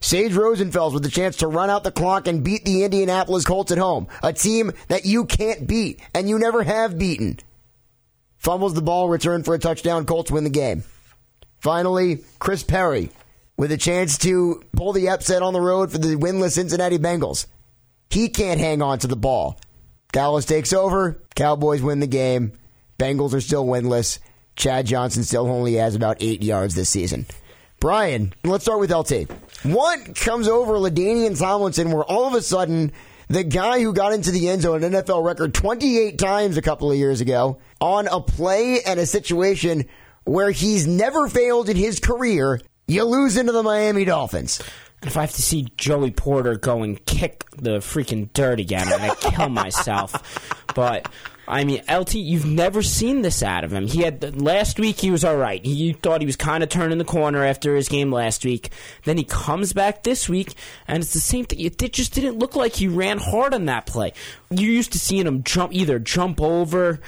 Sage 0.00 0.32
Rosenfels 0.32 0.94
with 0.94 1.04
the 1.04 1.10
chance 1.10 1.36
to 1.38 1.46
run 1.46 1.70
out 1.70 1.84
the 1.84 1.92
clock 1.92 2.26
and 2.26 2.42
beat 2.42 2.64
the 2.64 2.82
Indianapolis 2.82 3.44
Colts 3.44 3.70
at 3.70 3.78
home, 3.78 4.08
a 4.22 4.32
team 4.32 4.72
that 4.88 5.04
you 5.04 5.26
can't 5.26 5.68
beat 5.68 6.00
and 6.12 6.28
you 6.28 6.38
never 6.38 6.64
have 6.64 6.98
beaten. 6.98 7.38
Fumbles 8.36 8.74
the 8.74 8.82
ball, 8.82 9.08
return 9.08 9.44
for 9.44 9.54
a 9.54 9.58
touchdown. 9.60 10.04
Colts 10.04 10.30
win 10.30 10.42
the 10.42 10.50
game. 10.50 10.82
Finally, 11.60 12.24
Chris 12.40 12.64
Perry 12.64 13.10
with 13.56 13.70
a 13.70 13.76
chance 13.76 14.18
to 14.18 14.64
pull 14.72 14.92
the 14.92 15.10
upset 15.10 15.42
on 15.42 15.52
the 15.52 15.60
road 15.60 15.92
for 15.92 15.98
the 15.98 16.16
winless 16.16 16.54
Cincinnati 16.54 16.98
Bengals. 16.98 17.46
He 18.10 18.28
can't 18.28 18.58
hang 18.58 18.82
on 18.82 18.98
to 18.98 19.06
the 19.06 19.14
ball. 19.14 19.60
Dallas 20.10 20.44
takes 20.44 20.72
over. 20.72 21.22
Cowboys 21.36 21.80
win 21.80 22.00
the 22.00 22.08
game. 22.08 22.58
Bengals 22.98 23.34
are 23.34 23.40
still 23.40 23.64
winless. 23.64 24.18
Chad 24.56 24.86
Johnson 24.86 25.24
still 25.24 25.46
only 25.46 25.74
has 25.74 25.94
about 25.94 26.18
eight 26.20 26.42
yards 26.42 26.74
this 26.74 26.90
season. 26.90 27.26
Brian, 27.80 28.32
let's 28.44 28.64
start 28.64 28.78
with 28.78 28.92
LT. 28.92 29.28
What 29.64 30.14
comes 30.14 30.46
over 30.46 30.74
LaDainian 30.74 31.38
Tomlinson 31.38 31.90
where 31.90 32.04
all 32.04 32.28
of 32.28 32.34
a 32.34 32.42
sudden 32.42 32.92
the 33.28 33.42
guy 33.42 33.80
who 33.80 33.92
got 33.92 34.12
into 34.12 34.30
the 34.30 34.48
end 34.48 34.62
zone, 34.62 34.84
an 34.84 34.92
NFL 34.92 35.24
record 35.24 35.54
28 35.54 36.18
times 36.18 36.56
a 36.56 36.62
couple 36.62 36.92
of 36.92 36.98
years 36.98 37.20
ago, 37.20 37.58
on 37.80 38.06
a 38.06 38.20
play 38.20 38.82
and 38.82 39.00
a 39.00 39.06
situation 39.06 39.86
where 40.24 40.50
he's 40.50 40.86
never 40.86 41.28
failed 41.28 41.68
in 41.68 41.76
his 41.76 41.98
career, 41.98 42.60
you 42.86 43.04
lose 43.04 43.36
into 43.36 43.52
the 43.52 43.62
Miami 43.62 44.04
Dolphins. 44.04 44.62
If 45.02 45.16
I 45.16 45.22
have 45.22 45.32
to 45.32 45.42
see 45.42 45.66
Joey 45.76 46.12
Porter 46.12 46.56
go 46.56 46.82
and 46.82 47.04
kick 47.04 47.44
the 47.56 47.78
freaking 47.78 48.32
dirt 48.32 48.60
again, 48.60 48.86
I'm 48.86 48.98
gonna 49.00 49.16
kill 49.16 49.48
myself. 49.48 50.58
But 50.74 51.12
I 51.48 51.64
mean, 51.64 51.82
LT, 51.90 52.14
you've 52.14 52.46
never 52.46 52.82
seen 52.82 53.22
this 53.22 53.42
out 53.42 53.64
of 53.64 53.72
him. 53.72 53.86
He 53.88 54.02
had 54.02 54.40
last 54.40 54.78
week. 54.78 55.00
He 55.00 55.10
was 55.10 55.24
all 55.24 55.36
right. 55.36 55.62
You 55.64 55.92
thought 55.92 56.20
he 56.20 56.26
was 56.26 56.36
kind 56.36 56.62
of 56.62 56.68
turning 56.68 56.98
the 56.98 57.04
corner 57.04 57.44
after 57.44 57.74
his 57.74 57.88
game 57.88 58.12
last 58.12 58.44
week. 58.44 58.70
Then 59.04 59.18
he 59.18 59.24
comes 59.24 59.72
back 59.72 60.04
this 60.04 60.28
week, 60.28 60.54
and 60.86 61.02
it's 61.02 61.12
the 61.12 61.20
same 61.20 61.44
thing. 61.44 61.60
It 61.60 61.78
just 61.92 62.14
didn't 62.14 62.38
look 62.38 62.54
like 62.54 62.74
he 62.74 62.86
ran 62.86 63.18
hard 63.18 63.54
on 63.54 63.66
that 63.66 63.86
play. 63.86 64.12
You're 64.50 64.70
used 64.72 64.92
to 64.92 64.98
seeing 64.98 65.26
him 65.26 65.42
jump 65.42 65.72
either 65.74 65.98
jump 65.98 66.40
over, 66.40 67.00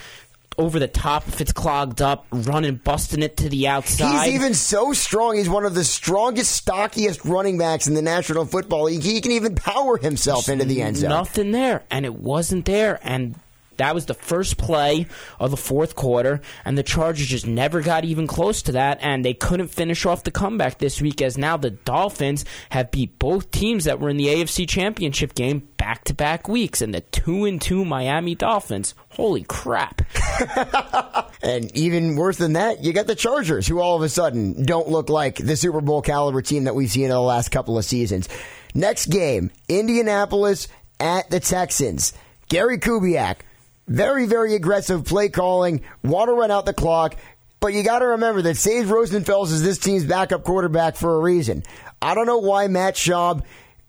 over 0.58 0.78
the 0.78 0.88
top 0.88 1.28
if 1.28 1.40
it's 1.40 1.52
clogged 1.52 2.02
up, 2.02 2.26
running, 2.32 2.76
busting 2.76 3.22
it 3.22 3.36
to 3.36 3.48
the 3.48 3.68
outside. 3.68 4.24
He's 4.24 4.34
even 4.34 4.54
so 4.54 4.92
strong. 4.92 5.36
He's 5.36 5.48
one 5.48 5.64
of 5.64 5.74
the 5.74 5.84
strongest, 5.84 6.66
stockiest 6.66 7.24
running 7.24 7.56
backs 7.56 7.86
in 7.86 7.94
the 7.94 8.02
National 8.02 8.44
Football 8.44 8.84
League. 8.84 9.02
He 9.02 9.20
can 9.20 9.32
even 9.32 9.54
power 9.54 9.96
himself 9.96 10.46
There's 10.46 10.60
into 10.60 10.72
the 10.72 10.82
end 10.82 10.96
zone. 10.96 11.10
Nothing 11.10 11.52
there, 11.52 11.84
and 11.88 12.04
it 12.04 12.14
wasn't 12.14 12.64
there, 12.64 12.98
and. 13.02 13.36
That 13.76 13.94
was 13.94 14.06
the 14.06 14.14
first 14.14 14.56
play 14.56 15.06
of 15.38 15.50
the 15.50 15.56
fourth 15.56 15.94
quarter, 15.94 16.40
and 16.64 16.76
the 16.76 16.82
Chargers 16.82 17.26
just 17.26 17.46
never 17.46 17.82
got 17.82 18.04
even 18.04 18.26
close 18.26 18.62
to 18.62 18.72
that, 18.72 18.98
and 19.02 19.24
they 19.24 19.34
couldn't 19.34 19.68
finish 19.68 20.06
off 20.06 20.24
the 20.24 20.30
comeback 20.30 20.78
this 20.78 21.00
week. 21.00 21.22
As 21.22 21.38
now 21.38 21.56
the 21.56 21.70
Dolphins 21.70 22.44
have 22.70 22.90
beat 22.90 23.18
both 23.18 23.50
teams 23.50 23.84
that 23.84 24.00
were 24.00 24.10
in 24.10 24.16
the 24.16 24.26
AFC 24.28 24.68
Championship 24.68 25.34
game 25.34 25.68
back 25.76 26.04
to 26.04 26.14
back 26.14 26.48
weeks, 26.48 26.80
and 26.80 26.94
the 26.94 27.00
two 27.00 27.44
and 27.44 27.60
two 27.60 27.84
Miami 27.84 28.34
Dolphins. 28.34 28.94
Holy 29.10 29.42
crap! 29.42 30.02
And 31.44 31.76
even 31.76 32.16
worse 32.16 32.38
than 32.38 32.54
that, 32.54 32.82
you 32.82 32.94
got 32.94 33.06
the 33.06 33.14
Chargers, 33.14 33.66
who 33.66 33.78
all 33.78 33.96
of 33.96 34.02
a 34.02 34.08
sudden 34.08 34.64
don't 34.64 34.88
look 34.88 35.10
like 35.10 35.36
the 35.36 35.56
Super 35.56 35.82
Bowl 35.82 36.00
caliber 36.00 36.40
team 36.40 36.64
that 36.64 36.74
we've 36.74 36.90
seen 36.90 37.04
in 37.04 37.10
the 37.10 37.20
last 37.20 37.50
couple 37.50 37.76
of 37.76 37.84
seasons. 37.84 38.30
Next 38.74 39.06
game, 39.06 39.50
Indianapolis 39.68 40.68
at 40.98 41.28
the 41.28 41.40
Texans. 41.40 42.14
Gary 42.48 42.78
Kubiak, 42.78 43.36
very, 43.86 44.26
very 44.26 44.54
aggressive 44.54 45.04
play 45.04 45.28
calling, 45.28 45.82
want 46.02 46.28
to 46.28 46.32
run 46.32 46.50
out 46.50 46.66
the 46.66 46.72
clock, 46.72 47.16
but 47.60 47.72
you 47.72 47.82
got 47.82 48.00
to 48.00 48.06
remember 48.06 48.42
that 48.42 48.56
Sage 48.56 48.86
Rosenfels 48.86 49.50
is 49.50 49.62
this 49.62 49.78
team's 49.78 50.04
backup 50.04 50.44
quarterback 50.44 50.96
for 50.96 51.16
a 51.16 51.20
reason. 51.20 51.62
I 52.02 52.14
don't 52.14 52.26
know 52.26 52.38
why 52.38 52.66
Matt 52.66 52.94
Schaub, 52.94 53.44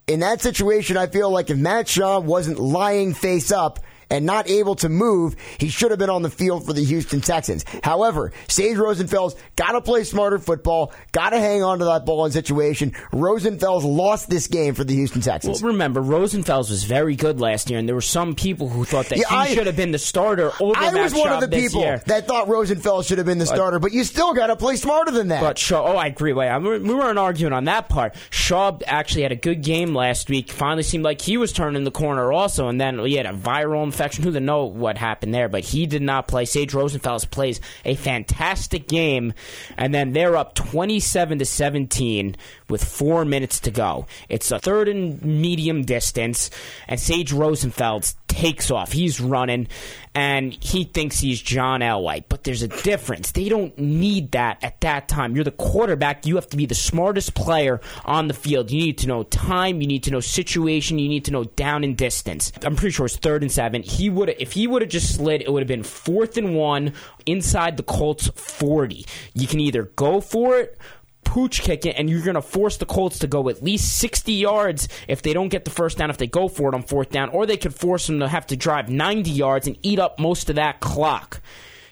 in 0.08 0.22
that 0.22 0.42
situation, 0.42 0.98
I 0.98 1.08
feel 1.08 1.30
like 1.30 1.50
if 1.50 1.58
Matt 1.58 1.88
Schaub 1.88 2.24
wasn't 2.24 2.60
lying 2.60 3.14
face 3.14 3.52
up, 3.52 3.80
and 4.10 4.26
not 4.26 4.50
able 4.50 4.76
to 4.76 4.90
move, 4.90 5.36
he 5.60 5.70
should 5.70 5.92
have 5.92 6.00
been 6.00 6.10
on 6.10 6.22
the 6.22 6.30
field 6.30 6.66
for 6.66 6.74
the 6.74 6.84
Houston 6.84 7.22
Texans. 7.22 7.66
However, 7.84 8.32
Sage 8.48 8.78
Rosenfels 8.78 9.36
got 9.56 9.72
to 9.74 9.82
play 9.82 10.04
smarter 10.04 10.40
football, 10.40 10.94
got 11.12 11.30
to 11.32 11.40
hang 11.40 11.64
on 11.64 11.80
to 11.80 11.86
that 11.86 12.06
ball 12.06 12.26
in 12.26 12.32
situation. 12.32 12.92
Rosenfels 13.12 13.84
lost 13.84 14.30
this 14.30 14.48
game 14.48 14.74
for 14.74 14.84
the 14.84 14.94
Houston 14.94 15.22
Texans. 15.22 15.62
Well, 15.62 15.72
remember, 15.72 16.02
Rosenfels 16.02 16.70
was 16.70 16.84
very 16.84 17.16
good 17.16 17.40
last 17.40 17.70
year, 17.70 17.80
and 17.80 17.88
there 17.88 17.96
were 17.96 18.02
some 18.02 18.36
people 18.36 18.70
who 18.70 18.86
thought 18.86 19.08
that 19.10 19.18
Yeah, 19.18 19.28
he 19.30 19.36
I- 19.36 19.48
should 19.54 19.68
have 19.68 19.76
been 19.76 19.92
the 19.92 19.98
starter 20.00 20.52
over 20.60 20.74
I 20.78 20.94
was 20.94 21.14
one 21.14 21.30
of 21.32 21.42
the 21.42 21.48
people 21.48 21.82
year. 21.82 22.02
that 22.06 22.28
thought 22.28 22.48
Rosenfels 22.48 23.08
should 23.08 23.18
have 23.18 23.28
been 23.28 23.38
the 23.40 23.46
starter, 23.46 23.80
but 23.80 23.92
you 23.92 24.04
still 24.04 24.34
got 24.34 24.48
to 24.48 24.56
play 24.56 24.76
smarter 24.76 25.12
than 25.12 25.30
that. 25.30 25.42
But 25.42 25.58
Schaub, 25.58 25.84
oh, 25.88 25.98
I 25.98 26.08
agree. 26.08 26.34
Wait, 26.34 26.48
I, 26.50 26.58
we 26.58 26.80
weren't 26.80 27.20
arguing 27.20 27.54
on 27.54 27.66
that 27.66 27.90
part. 27.90 28.16
Schaub 28.32 28.84
actually 28.86 29.24
had 29.24 29.32
a 29.32 29.36
good 29.38 29.62
game 29.64 29.96
last 29.96 30.30
week. 30.30 30.52
Finally 30.52 30.84
seemed 30.84 31.04
like 31.04 31.22
he 31.22 31.38
was 31.38 31.52
turning 31.54 31.84
the 31.84 31.92
corner 31.92 32.32
also, 32.32 32.68
and 32.68 32.80
then 32.80 33.00
he 33.00 33.16
had 33.16 33.26
a 33.26 33.34
viral 33.34 33.84
infection. 33.96 34.24
Who 34.26 34.32
the 34.32 34.42
know 34.42 34.66
what 34.66 34.98
happened 34.98 35.34
there? 35.34 35.48
But 35.48 35.64
he 35.64 35.86
did 35.86 36.02
not 36.02 36.28
play. 36.28 36.44
Sage 36.46 36.74
Rosenfels 36.74 37.30
plays 37.30 37.62
a 37.86 37.96
fantastic 37.96 38.88
game, 38.88 39.34
and 39.78 39.94
then 39.94 40.12
they're 40.12 40.36
up 40.36 40.54
twenty-seven 40.54 41.40
to 41.40 41.46
seventeen 41.46 42.36
with 42.70 42.84
four 42.84 43.24
minutes 43.24 43.62
to 43.62 43.72
go. 43.72 44.06
It's 44.28 44.52
a 44.52 44.60
third 44.60 44.90
and 44.90 45.24
medium 45.24 45.84
distance, 45.84 46.50
and 46.88 47.00
Sage 47.00 47.32
Rosenfels 47.32 48.16
takes 48.36 48.70
off. 48.70 48.92
He's 48.92 49.22
running 49.22 49.68
and 50.14 50.54
he 50.62 50.84
thinks 50.84 51.20
he's 51.20 51.42
John 51.42 51.80
Elway. 51.80 52.24
But 52.28 52.44
there's 52.44 52.64
a 52.64 52.68
difference. 52.68 53.32
They 53.32 53.50
don't 53.50 53.78
need 53.78 54.32
that 54.32 54.62
at 54.62 54.82
that 54.82 55.08
time. 55.08 55.36
You're 55.36 55.46
the 55.46 55.52
quarterback. 55.52 56.26
You 56.26 56.36
have 56.36 56.50
to 56.50 56.58
be 56.58 56.66
the 56.66 56.76
smartest 56.76 57.34
player 57.34 57.80
on 58.04 58.28
the 58.28 58.34
field. 58.34 58.72
You 58.72 58.82
need 58.82 58.98
to 59.00 59.08
know 59.08 59.24
time. 59.24 59.82
You 59.82 59.88
need 59.88 60.04
to 60.04 60.12
know 60.12 60.20
situation. 60.20 61.00
You 61.00 61.08
need 61.08 61.26
to 61.26 61.32
know 61.32 61.46
down 61.46 61.84
and 61.84 61.96
distance. 61.96 62.52
I'm 62.64 62.76
pretty 62.76 62.92
sure 62.92 63.06
it's 63.06 63.18
third 63.18 63.42
and 63.42 63.52
seven. 63.52 63.84
He 63.84 64.10
would 64.10 64.30
if 64.30 64.52
he 64.52 64.68
would 64.68 64.82
have 64.82 64.92
just 64.92 65.16
slid, 65.16 65.42
it 65.42 65.52
would 65.52 65.62
have 65.62 65.68
been 65.68 65.84
fourth 65.84 66.38
and 66.38 66.56
one 66.56 66.94
inside 67.26 67.78
the 67.78 67.84
Colts 67.84 68.28
40. 68.36 69.06
You 69.34 69.48
can 69.48 69.60
either 69.60 69.84
go 69.84 70.22
for 70.22 70.58
it 70.60 70.78
pooch 71.26 71.62
kick 71.62 71.86
it, 71.86 71.96
and 71.98 72.10
you're 72.10 72.22
going 72.22 72.36
to 72.36 72.42
force 72.42 72.78
the 72.78 72.86
Colts 72.86 73.20
to 73.20 73.28
go 73.28 73.50
at 73.50 73.62
least 73.62 73.98
60 73.98 74.32
yards 74.32 74.88
if 75.08 75.22
they 75.22 75.34
don't 75.34 75.50
get 75.50 75.66
the 75.66 75.72
first 75.72 75.98
down, 75.98 76.10
if 76.10 76.18
they 76.18 76.28
go 76.28 76.48
for 76.48 76.70
it 76.70 76.76
on 76.76 76.84
fourth 76.84 77.10
down, 77.10 77.30
or 77.30 77.46
they 77.46 77.58
could 77.58 77.74
force 77.74 78.08
them 78.08 78.20
to 78.20 78.28
have 78.28 78.48
to 78.48 78.56
drive 78.56 78.90
90 78.90 79.30
yards 79.30 79.68
and 79.68 79.78
eat 79.84 80.00
up 80.00 80.20
most 80.20 80.50
of 80.50 80.56
that 80.56 80.80
clock. 80.80 81.42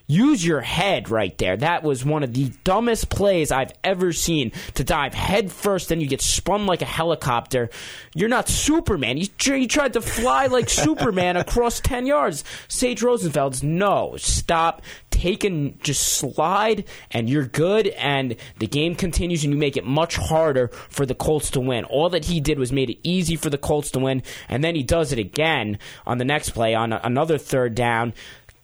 Use 0.07 0.45
your 0.45 0.59
head 0.59 1.09
right 1.09 1.37
there. 1.37 1.55
That 1.55 1.81
was 1.81 2.03
one 2.03 2.23
of 2.23 2.33
the 2.33 2.51
dumbest 2.65 3.09
plays 3.09 3.51
I've 3.51 3.71
ever 3.85 4.11
seen 4.11 4.51
to 4.73 4.83
dive 4.83 5.13
head 5.13 5.49
first, 5.49 5.87
then 5.89 6.01
you 6.01 6.07
get 6.07 6.21
spun 6.21 6.65
like 6.65 6.81
a 6.81 6.85
helicopter. 6.85 7.69
You're 8.13 8.27
not 8.27 8.49
Superman. 8.49 9.17
You, 9.17 9.27
you 9.45 9.67
tried 9.67 9.93
to 9.93 10.01
fly 10.01 10.47
like 10.47 10.69
Superman 10.83 11.37
across 11.37 11.79
10 11.79 12.05
yards. 12.05 12.43
Sage 12.67 13.01
Rosenfels 13.01 13.63
no. 13.63 14.15
Stop. 14.17 14.81
Take 15.09 15.43
and 15.43 15.81
just 15.81 16.01
slide, 16.13 16.85
and 17.11 17.29
you're 17.29 17.45
good, 17.45 17.87
and 17.87 18.35
the 18.57 18.67
game 18.67 18.95
continues, 18.95 19.43
and 19.43 19.53
you 19.53 19.59
make 19.59 19.77
it 19.77 19.85
much 19.85 20.17
harder 20.17 20.69
for 20.89 21.05
the 21.05 21.15
Colts 21.15 21.51
to 21.51 21.59
win. 21.61 21.85
All 21.85 22.09
that 22.09 22.25
he 22.25 22.41
did 22.41 22.57
was 22.57 22.71
made 22.73 22.89
it 22.89 22.97
easy 23.03 23.35
for 23.35 23.51
the 23.51 23.57
Colts 23.57 23.91
to 23.91 23.99
win, 23.99 24.23
and 24.49 24.63
then 24.63 24.75
he 24.75 24.83
does 24.83 25.11
it 25.11 25.19
again 25.19 25.77
on 26.05 26.17
the 26.17 26.25
next 26.25 26.49
play 26.49 26.73
on 26.73 26.91
another 26.91 27.37
third 27.37 27.75
down. 27.75 28.13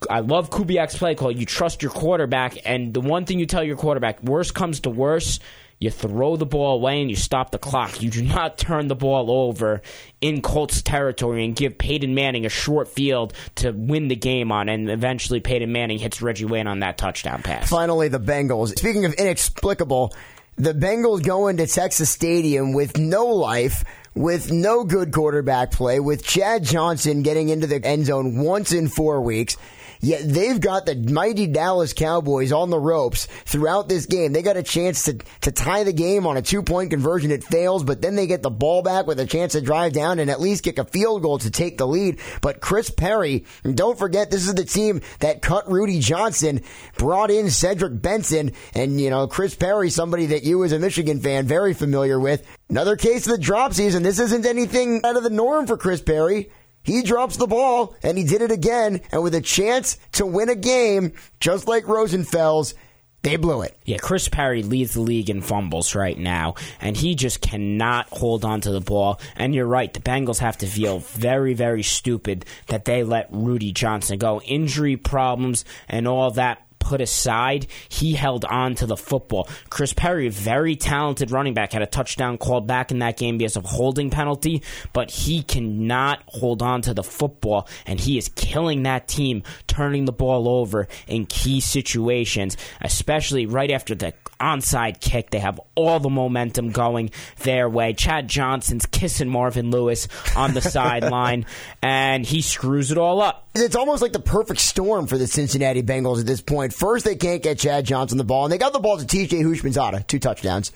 I 0.09 0.19
love 0.19 0.49
Kubiak's 0.49 0.97
play 0.97 1.15
call. 1.15 1.31
You 1.31 1.45
trust 1.45 1.81
your 1.81 1.91
quarterback, 1.91 2.57
and 2.65 2.93
the 2.93 3.01
one 3.01 3.25
thing 3.25 3.39
you 3.39 3.45
tell 3.45 3.63
your 3.63 3.77
quarterback, 3.77 4.23
worst 4.23 4.53
comes 4.53 4.81
to 4.81 4.89
worst, 4.89 5.41
you 5.79 5.89
throw 5.89 6.35
the 6.35 6.45
ball 6.45 6.75
away 6.75 6.99
and 6.99 7.09
you 7.09 7.15
stop 7.15 7.51
the 7.51 7.57
clock. 7.57 8.01
You 8.01 8.09
do 8.09 8.21
not 8.21 8.57
turn 8.57 8.87
the 8.87 8.95
ball 8.95 9.31
over 9.31 9.81
in 10.19 10.41
Colts 10.41 10.81
territory 10.81 11.45
and 11.45 11.55
give 11.55 11.77
Peyton 11.77 12.13
Manning 12.13 12.45
a 12.45 12.49
short 12.49 12.89
field 12.89 13.33
to 13.55 13.71
win 13.71 14.09
the 14.09 14.15
game 14.15 14.51
on, 14.51 14.67
and 14.69 14.89
eventually 14.89 15.39
Peyton 15.39 15.71
Manning 15.71 15.97
hits 15.97 16.21
Reggie 16.21 16.45
Wayne 16.45 16.67
on 16.67 16.79
that 16.79 16.97
touchdown 16.97 17.41
pass. 17.41 17.69
Finally, 17.69 18.09
the 18.09 18.19
Bengals. 18.19 18.77
Speaking 18.77 19.05
of 19.05 19.13
inexplicable, 19.13 20.13
the 20.57 20.73
Bengals 20.73 21.23
go 21.23 21.47
into 21.47 21.65
Texas 21.65 22.09
Stadium 22.09 22.73
with 22.73 22.97
no 22.97 23.27
life 23.27 23.85
with 24.15 24.51
no 24.51 24.83
good 24.83 25.13
quarterback 25.13 25.71
play, 25.71 25.99
with 25.99 26.23
Chad 26.23 26.63
Johnson 26.63 27.21
getting 27.21 27.47
into 27.47 27.67
the 27.67 27.83
end 27.85 28.05
zone 28.05 28.43
once 28.43 28.73
in 28.73 28.89
four 28.89 29.21
weeks. 29.21 29.55
Yet 30.01 30.21
they've 30.25 30.59
got 30.59 30.85
the 30.85 30.95
mighty 30.95 31.47
Dallas 31.47 31.93
Cowboys 31.93 32.51
on 32.51 32.69
the 32.69 32.79
ropes 32.79 33.25
throughout 33.45 33.89
this 33.89 34.05
game. 34.05 34.31
They 34.31 34.41
got 34.41 34.57
a 34.57 34.63
chance 34.63 35.03
to, 35.03 35.19
to 35.41 35.51
tie 35.51 35.83
the 35.83 35.93
game 35.93 36.25
on 36.25 36.37
a 36.37 36.41
two 36.41 36.63
point 36.63 36.91
conversion. 36.91 37.31
It 37.31 37.43
fails, 37.43 37.83
but 37.83 38.01
then 38.01 38.15
they 38.15 38.27
get 38.27 38.41
the 38.41 38.49
ball 38.49 38.81
back 38.81 39.07
with 39.07 39.19
a 39.19 39.25
chance 39.25 39.53
to 39.53 39.61
drive 39.61 39.93
down 39.93 40.19
and 40.19 40.29
at 40.29 40.39
least 40.39 40.63
kick 40.63 40.79
a 40.79 40.85
field 40.85 41.21
goal 41.21 41.37
to 41.39 41.51
take 41.51 41.77
the 41.77 41.87
lead. 41.87 42.19
But 42.41 42.61
Chris 42.61 42.89
Perry, 42.89 43.45
and 43.63 43.75
don't 43.75 43.99
forget, 43.99 44.31
this 44.31 44.47
is 44.47 44.55
the 44.55 44.63
team 44.63 45.01
that 45.19 45.41
cut 45.41 45.69
Rudi 45.69 45.99
Johnson, 45.99 46.61
brought 46.97 47.31
in 47.31 47.49
Cedric 47.49 48.01
Benson, 48.01 48.53
and, 48.73 49.01
you 49.01 49.09
know, 49.09 49.27
Chris 49.27 49.55
Perry, 49.55 49.89
somebody 49.89 50.27
that 50.27 50.43
you 50.43 50.63
as 50.63 50.71
a 50.71 50.79
Michigan 50.79 51.19
fan 51.19 51.45
very 51.45 51.73
familiar 51.73 52.19
with. 52.19 52.45
Another 52.69 52.95
case 52.95 53.25
of 53.27 53.31
the 53.31 53.37
drop 53.37 53.73
season. 53.73 54.03
This 54.03 54.19
isn't 54.19 54.45
anything 54.45 55.01
out 55.03 55.17
of 55.17 55.23
the 55.23 55.29
norm 55.29 55.67
for 55.67 55.75
Chris 55.75 56.01
Perry. 56.01 56.49
He 56.89 57.03
drops 57.03 57.38
the 57.38 57.46
ball, 57.46 57.96
and 58.01 58.17
he 58.17 58.24
did 58.24 58.41
it 58.41 58.50
again. 58.50 59.01
And 59.12 59.22
with 59.22 59.36
a 59.36 59.41
chance 59.41 60.00
to 60.13 60.25
win 60.25 60.50
a 60.50 60.55
game, 60.55 61.13
just 61.39 61.67
like 61.67 61.84
Rosenfels, 61.84 62.74
they 63.22 63.36
blew 63.36 63.62
it. 63.62 63.77
Yeah, 63.86 63.98
Chris 63.98 64.27
Perry 64.27 64.63
leads 64.63 64.96
the 64.96 65.01
league 65.01 65.29
in 65.29 65.41
fumbles 65.41 65.93
right 65.93 66.17
now, 66.17 66.55
and 66.81 66.98
he 66.98 67.13
just 67.13 67.41
cannot 67.41 68.10
hold 68.10 68.43
on 68.43 68.62
to 68.62 68.72
the 68.72 68.81
ball. 68.81 69.22
And 69.36 69.53
you're 69.53 69.67
right, 69.67 69.93
the 69.93 70.00
Bengals 70.00 70.39
have 70.39 70.58
to 70.60 70.65
feel 70.65 70.98
very, 70.98 71.53
very 71.53 71.84
stupid 71.84 72.46
that 72.69 72.86
they 72.86 73.03
let 73.03 73.27
Rudi 73.29 73.72
Johnson 73.72 74.17
go. 74.17 74.41
Injury 74.41 74.98
problems 74.98 75.65
and 75.88 76.08
all 76.08 76.31
that 76.31 76.65
put 76.89 77.01
aside, 77.01 77.67
he 77.88 78.13
held 78.13 78.43
on 78.46 78.74
to 78.74 78.88
the 78.88 78.98
football. 78.98 79.48
Chris 79.69 79.93
Perry, 79.93 80.27
very 80.27 80.75
talented 80.75 81.29
running 81.29 81.53
back, 81.53 81.72
had 81.72 81.84
a 81.84 81.86
touchdown 81.86 82.39
called 82.39 82.65
back 82.65 82.89
in 82.89 82.98
that 83.00 83.15
game 83.15 83.38
because 83.38 83.55
of 83.55 83.63
holding 83.63 84.10
penalty, 84.10 84.63
but 84.91 85.12
he 85.12 85.43
cannot 85.43 86.23
hold 86.25 86.63
on 86.63 86.82
to 86.82 86.95
the 86.95 87.04
football, 87.04 87.67
and 87.86 87.99
he 87.99 88.17
is 88.17 88.30
killing 88.30 88.84
that 88.84 89.08
team, 89.08 89.43
turning 89.67 90.06
the 90.06 90.12
ball 90.12 90.49
over 90.49 90.88
in 91.08 91.28
key 91.28 91.60
situations, 91.60 92.58
especially 92.82 93.45
right 93.45 93.69
after 93.69 93.93
the 93.93 94.12
onside 94.39 94.99
kick. 94.99 95.30
They 95.30 95.39
have 95.39 95.60
all 95.75 95.99
the 95.99 96.10
momentum 96.10 96.71
going 96.71 97.12
their 97.43 97.69
way. 97.69 97.93
Chad 97.93 98.28
Johnson's 98.28 98.88
kissing 98.88 99.30
Marvin 99.30 99.69
Lewis 99.69 100.08
on 100.36 100.56
the 100.56 100.62
sideline, 100.75 101.45
and 101.84 102.25
he 102.25 102.41
screws 102.41 102.91
it 102.91 102.97
all 102.97 103.21
up. 103.21 103.48
It's 103.55 103.75
almost 103.75 104.01
like 104.01 104.13
the 104.13 104.19
perfect 104.19 104.59
storm 104.59 105.07
for 105.07 105.17
the 105.17 105.27
Cincinnati 105.27 105.81
Bengals 105.81 106.19
at 106.19 106.25
this 106.25 106.41
point. 106.41 106.73
First, 106.73 107.03
they 107.03 107.15
can't 107.15 107.41
get 107.41 107.59
Chad 107.59 107.85
Johnson 107.85 108.17
the 108.17 108.23
ball, 108.23 108.45
and 108.45 108.53
they 108.53 108.57
got 108.57 108.73
the 108.73 108.79
ball 108.79 108.97
to 108.97 109.05
TJ 109.05 109.41
Houshmandzadeh, 109.41 110.07
two 110.07 110.19
touchdowns 110.19 110.71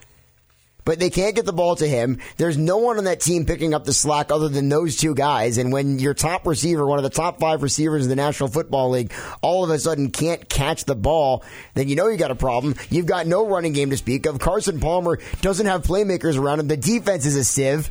but 0.86 1.00
they 1.00 1.10
can't 1.10 1.36
get 1.36 1.46
the 1.46 1.54
ball 1.54 1.76
to 1.76 1.88
him. 1.88 2.20
There's 2.38 2.58
no 2.58 2.78
one 2.78 2.98
on 2.98 3.06
that 3.06 3.22
team 3.22 3.46
picking 3.46 3.74
up 3.74 3.86
the 3.86 3.94
slack 3.94 4.32
other 4.32 4.50
than 4.50 4.70
those 4.70 4.98
two 4.98 5.16
guys. 5.16 5.58
And 5.58 5.72
when 5.72 6.00
your 6.00 6.14
top 6.14 6.46
receiver, 6.46 6.86
one 6.86 7.00
of 7.00 7.04
the 7.04 7.10
top 7.10 7.40
five 7.40 7.64
receivers 7.64 8.04
in 8.04 8.10
the 8.10 8.16
National 8.16 8.50
Football 8.50 8.92
League, 8.92 9.14
all 9.42 9.64
of 9.64 9.70
a 9.70 9.80
sudden 9.80 10.12
can't 10.12 10.48
catch 10.50 10.86
the 10.86 10.96
ball, 10.96 11.44
then 11.74 11.88
you 11.88 11.96
know 11.96 12.08
you 12.08 12.18
got 12.18 12.32
a 12.32 12.36
problem. 12.36 12.76
You've 12.90 13.06
got 13.06 13.28
no 13.28 13.48
running 13.48 13.74
game 13.74 13.90
to 13.92 13.98
speak 13.98 14.26
of. 14.26 14.40
Carson 14.40 14.80
Palmer 14.80 15.20
doesn't 15.42 15.66
have 15.66 15.84
playmakers 15.84 16.38
around 16.38 16.60
him. 16.60 16.68
The 16.68 16.78
defense 16.78 17.26
is 17.26 17.36
a 17.36 17.44
sieve. 17.44 17.90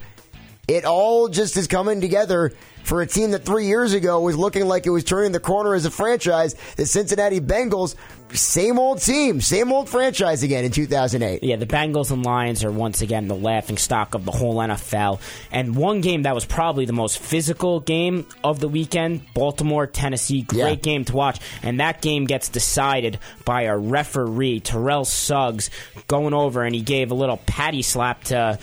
It 0.68 0.85
all 0.85 1.29
just 1.29 1.57
is 1.57 1.66
coming 1.66 2.01
together 2.01 2.53
for 2.85 3.03
a 3.03 3.07
team 3.07 3.33
that 3.33 3.44
three 3.44 3.66
years 3.66 3.94
ago 3.94 4.20
was 4.20 4.37
looking 4.37 4.66
like 4.66 4.87
it 4.87 4.90
was 4.90 5.03
turning 5.03 5.33
the 5.33 5.40
corner 5.40 5.75
as 5.75 5.85
a 5.87 5.90
franchise. 5.90 6.55
The 6.77 6.87
Cincinnati 6.87 7.40
Bengals, 7.40 7.96
same 8.33 8.79
old 8.79 9.01
team, 9.01 9.40
same 9.40 9.72
old 9.72 9.88
franchise 9.88 10.44
again 10.44 10.64
in 10.64 10.70
2008. 10.70 11.42
Yeah, 11.42 11.57
the 11.57 11.66
Bengals 11.66 12.12
and 12.12 12.25
Lions 12.25 12.62
are 12.62 12.70
once 12.70 13.03
again 13.03 13.27
the 13.27 13.35
laughing 13.35 13.77
stock 13.77 14.14
of 14.14 14.25
the 14.25 14.31
whole 14.31 14.57
NFL. 14.59 15.20
And 15.51 15.75
one 15.75 16.01
game 16.01 16.22
that 16.22 16.35
was 16.35 16.44
probably 16.44 16.85
the 16.85 16.92
most 16.92 17.18
physical 17.18 17.81
game 17.81 18.25
of 18.44 18.61
the 18.61 18.68
weekend 18.68 19.22
Baltimore, 19.35 19.88
Tennessee. 19.88 20.42
Great 20.42 20.61
yeah. 20.61 20.75
game 20.77 21.05
to 21.07 21.16
watch. 21.16 21.40
And 21.64 21.81
that 21.81 22.03
game 22.03 22.25
gets 22.25 22.48
decided 22.48 23.18
by 23.44 23.62
a 23.62 23.77
referee, 23.77 24.61
Terrell 24.61 25.05
Suggs, 25.05 25.70
going 26.07 26.35
over 26.35 26.62
and 26.62 26.72
he 26.72 26.83
gave 26.83 27.11
a 27.11 27.14
little 27.14 27.38
patty 27.38 27.83
slap 27.83 28.22
to. 28.25 28.61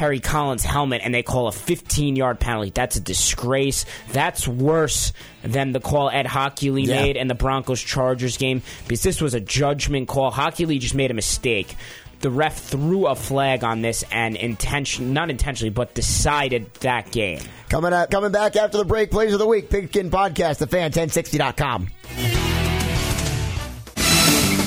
Kerry 0.00 0.18
Collins' 0.18 0.64
helmet 0.64 1.02
and 1.04 1.14
they 1.14 1.22
call 1.22 1.46
a 1.46 1.52
15 1.52 2.16
yard 2.16 2.40
penalty. 2.40 2.70
That's 2.70 2.96
a 2.96 3.00
disgrace. 3.00 3.84
That's 4.12 4.48
worse 4.48 5.12
than 5.42 5.72
the 5.72 5.80
call 5.80 6.08
Ed 6.08 6.24
Hochuli 6.24 6.86
yeah. 6.86 7.02
made 7.02 7.16
in 7.18 7.28
the 7.28 7.34
Broncos 7.34 7.82
Chargers 7.82 8.38
game 8.38 8.62
because 8.88 9.02
this 9.02 9.20
was 9.20 9.34
a 9.34 9.40
judgment 9.40 10.08
call. 10.08 10.32
Hochuli 10.32 10.80
just 10.80 10.94
made 10.94 11.10
a 11.10 11.14
mistake. 11.14 11.76
The 12.20 12.30
ref 12.30 12.56
threw 12.56 13.08
a 13.08 13.14
flag 13.14 13.62
on 13.62 13.82
this 13.82 14.02
and 14.10 14.36
intention 14.36 15.12
not 15.12 15.28
intentionally, 15.28 15.68
but 15.68 15.92
decided 15.92 16.72
that 16.76 17.12
game. 17.12 17.42
Coming 17.68 17.92
up, 17.92 18.10
coming 18.10 18.32
back 18.32 18.56
after 18.56 18.78
the 18.78 18.86
break, 18.86 19.10
plays 19.10 19.34
of 19.34 19.38
the 19.38 19.46
week, 19.46 19.68
Pigskin 19.68 20.08
Podcast, 20.08 20.56
the 20.56 20.66
fan 20.66 20.92
1060.com. 20.92 22.39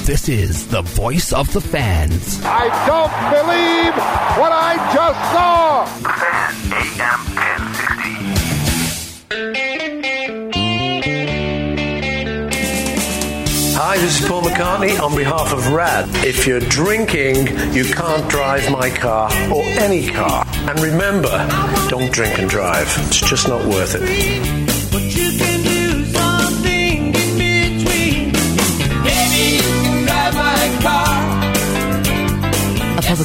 This 0.05 0.27
is 0.27 0.67
the 0.67 0.81
voice 0.81 1.31
of 1.31 1.53
the 1.53 1.61
fans. 1.61 2.41
I 2.43 2.67
don't 2.85 3.09
believe 3.31 3.95
what 4.37 4.51
I 4.51 4.75
just 4.93 5.17
saw. 5.31 5.85
AM 6.75 7.23
1060. 7.37 8.33
Hi, 13.79 13.97
this 13.99 14.19
is 14.19 14.27
Paul 14.27 14.41
McCartney 14.41 14.99
on 14.99 15.15
behalf 15.15 15.53
of 15.53 15.71
RAD. 15.71 16.09
If 16.25 16.45
you're 16.45 16.59
drinking, 16.59 17.47
you 17.73 17.85
can't 17.85 18.29
drive 18.29 18.69
my 18.69 18.89
car 18.89 19.31
or 19.53 19.63
any 19.63 20.09
car. 20.09 20.45
And 20.67 20.81
remember, 20.81 21.47
don't 21.87 22.11
drink 22.11 22.39
and 22.39 22.49
drive. 22.49 22.93
It's 23.07 23.21
just 23.21 23.47
not 23.47 23.63
worth 23.65 23.95
it. 23.95 24.62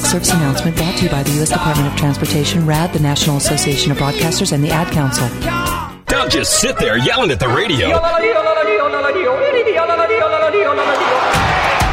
Service 0.09 0.33
announcement 0.33 0.75
brought 0.75 0.97
to 0.97 1.03
you 1.03 1.09
by 1.11 1.21
the 1.21 1.29
U.S. 1.33 1.49
Department 1.49 1.87
of 1.87 1.95
Transportation, 1.95 2.65
RAD, 2.65 2.91
the 2.93 2.99
National 2.99 3.37
Association 3.37 3.91
of 3.91 3.99
Broadcasters, 3.99 4.51
and 4.51 4.63
the 4.63 4.71
Ad 4.71 4.91
Council. 4.91 5.29
Don't 6.07 6.31
just 6.31 6.59
sit 6.59 6.79
there 6.79 6.97
yelling 6.97 7.29
at 7.29 7.39
the 7.39 7.47
radio. 7.47 7.89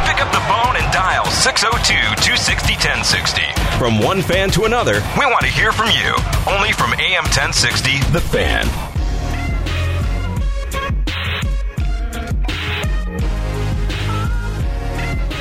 Pick 0.08 0.20
up 0.24 0.32
the 0.32 0.40
phone 0.48 0.80
and 0.80 0.88
dial 0.96 1.26
602 1.26 1.92
260 2.24 2.72
1060. 2.72 3.42
From 3.76 4.00
one 4.00 4.22
fan 4.22 4.48
to 4.52 4.64
another, 4.64 5.04
we 5.18 5.26
want 5.26 5.42
to 5.42 5.52
hear 5.52 5.70
from 5.70 5.90
you. 5.90 6.16
Only 6.48 6.72
from 6.72 6.94
AM 6.94 7.24
1060, 7.24 8.00
The 8.12 8.20
Fan. 8.22 8.95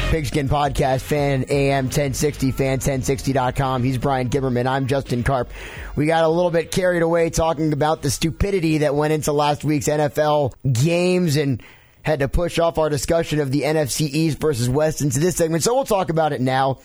Pigskin 0.10 0.48
Podcast 0.48 1.02
fan, 1.02 1.46
AM 1.50 1.86
1060, 1.86 2.52
fan1060.com. 2.54 3.84
He's 3.84 3.98
Brian 3.98 4.30
Gibberman. 4.30 4.68
I'm 4.68 4.88
Justin 4.88 5.24
Karp. 5.24 5.50
We 5.96 6.06
got 6.06 6.24
a 6.24 6.30
little 6.30 6.52
bit 6.52 6.72
carried 6.72 7.02
away 7.02 7.30
talking 7.30 7.74
about 7.74 8.02
the 8.02 8.10
stupidity 8.10 8.80
that 8.80 8.96
went 8.96 9.14
into 9.14 9.34
last 9.34 9.64
week's 9.64 9.88
NFL 9.88 10.54
games 10.72 11.36
and 11.36 11.62
had 12.04 12.20
to 12.20 12.28
push 12.28 12.60
off 12.60 12.78
our 12.78 12.90
discussion 12.90 13.40
of 13.40 13.52
the 13.52 13.64
NFC 13.64 14.02
East 14.02 14.40
versus 14.40 14.70
West 14.70 15.02
into 15.02 15.20
this 15.20 15.36
segment. 15.36 15.64
So 15.64 15.74
we'll 15.74 15.86
talk 15.86 16.10
about 16.10 16.34
it 16.34 16.40
now. 16.40 16.80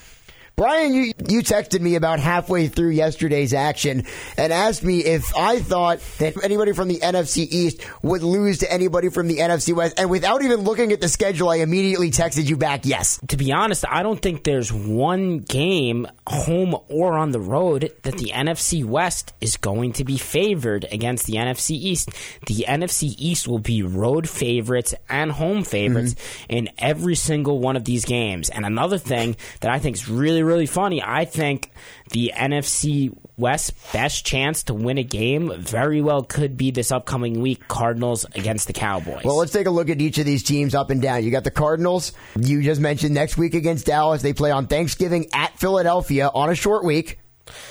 Brian, 0.61 0.93
you, 0.93 1.15
you 1.27 1.41
texted 1.41 1.81
me 1.81 1.95
about 1.95 2.21
halfway 2.21 2.69
through 2.69 2.91
yesterday's 2.91 3.55
action 3.55 4.05
and 4.37 4.53
asked 4.53 4.85
me 4.85 4.99
if 4.99 5.35
I 5.35 5.59
thought 5.59 6.01
that 6.19 6.35
anybody 6.45 6.75
from 6.75 6.89
the 6.89 6.99
NFC 6.99 7.47
East 7.51 7.81
would 8.03 8.23
lose 8.23 8.59
to 8.59 8.71
anybody 8.71 9.09
from 9.09 9.27
the 9.27 9.39
NFC 9.39 9.75
West. 9.75 9.99
And 9.99 10.11
without 10.11 10.43
even 10.43 10.61
looking 10.61 10.93
at 10.93 11.01
the 11.01 11.09
schedule, 11.09 11.49
I 11.49 11.57
immediately 11.57 12.11
texted 12.11 12.47
you 12.47 12.59
back, 12.59 12.85
yes. 12.85 13.19
To 13.29 13.39
be 13.39 13.53
honest, 13.53 13.87
I 13.89 14.03
don't 14.03 14.21
think 14.21 14.45
there's 14.45 14.71
one 14.71 15.39
game, 15.39 16.07
home 16.27 16.77
or 16.91 17.17
on 17.17 17.31
the 17.31 17.41
road, 17.41 17.95
that 18.03 18.19
the 18.19 18.31
NFC 18.35 18.85
West 18.85 19.33
is 19.41 19.57
going 19.57 19.95
to 19.95 20.05
be 20.05 20.19
favored 20.19 20.85
against 20.93 21.25
the 21.25 21.37
NFC 21.37 21.71
East. 21.71 22.11
The 22.47 22.67
NFC 22.69 23.15
East 23.17 23.49
will 23.49 23.61
be 23.61 23.83
road 23.83 24.29
favorites 24.29 24.95
and 25.09 25.33
home 25.33 25.65
favorites 25.65 26.17
mm-hmm. 26.17 26.53
in 26.53 26.69
every 26.77 27.15
single 27.15 27.61
one 27.61 27.77
of 27.77 27.87
these 27.87 28.05
games. 28.05 28.51
And 28.51 28.67
another 28.67 28.99
thing 28.99 29.39
that 29.63 29.71
I 29.71 29.79
think 29.79 29.97
is 29.97 30.07
really, 30.07 30.43
really 30.43 30.50
funny. 30.67 31.03
I 31.03 31.25
think 31.25 31.71
the 32.11 32.33
NFC 32.35 33.17
West 33.37 33.73
best 33.93 34.27
chance 34.27 34.65
to 34.65 34.75
win 34.75 34.99
a 34.99 35.03
game 35.03 35.53
very 35.57 36.03
well 36.03 36.23
could 36.23 36.57
be 36.57 36.71
this 36.71 36.91
upcoming 36.91 37.41
week 37.41 37.69
Cardinals 37.69 38.27
against 38.35 38.67
the 38.67 38.73
Cowboys. 38.73 39.25
Well, 39.25 39.37
let's 39.37 39.53
take 39.53 39.67
a 39.67 39.71
look 39.71 39.89
at 39.89 40.01
each 40.01 40.19
of 40.19 40.27
these 40.27 40.43
teams 40.43 40.75
up 40.75 40.91
and 40.91 41.01
down. 41.01 41.25
You 41.25 41.31
got 41.31 41.45
the 41.45 41.51
Cardinals. 41.51 42.13
You 42.39 42.63
just 42.63 42.81
mentioned 42.81 43.15
next 43.15 43.39
week 43.39 43.55
against 43.55 43.87
Dallas. 43.87 44.23
They 44.23 44.33
play 44.33 44.51
on 44.51 44.67
Thanksgiving 44.67 45.29
at 45.33 45.59
Philadelphia 45.59 46.29
on 46.33 46.51
a 46.51 46.55
short 46.55 46.85
week. 46.85 47.20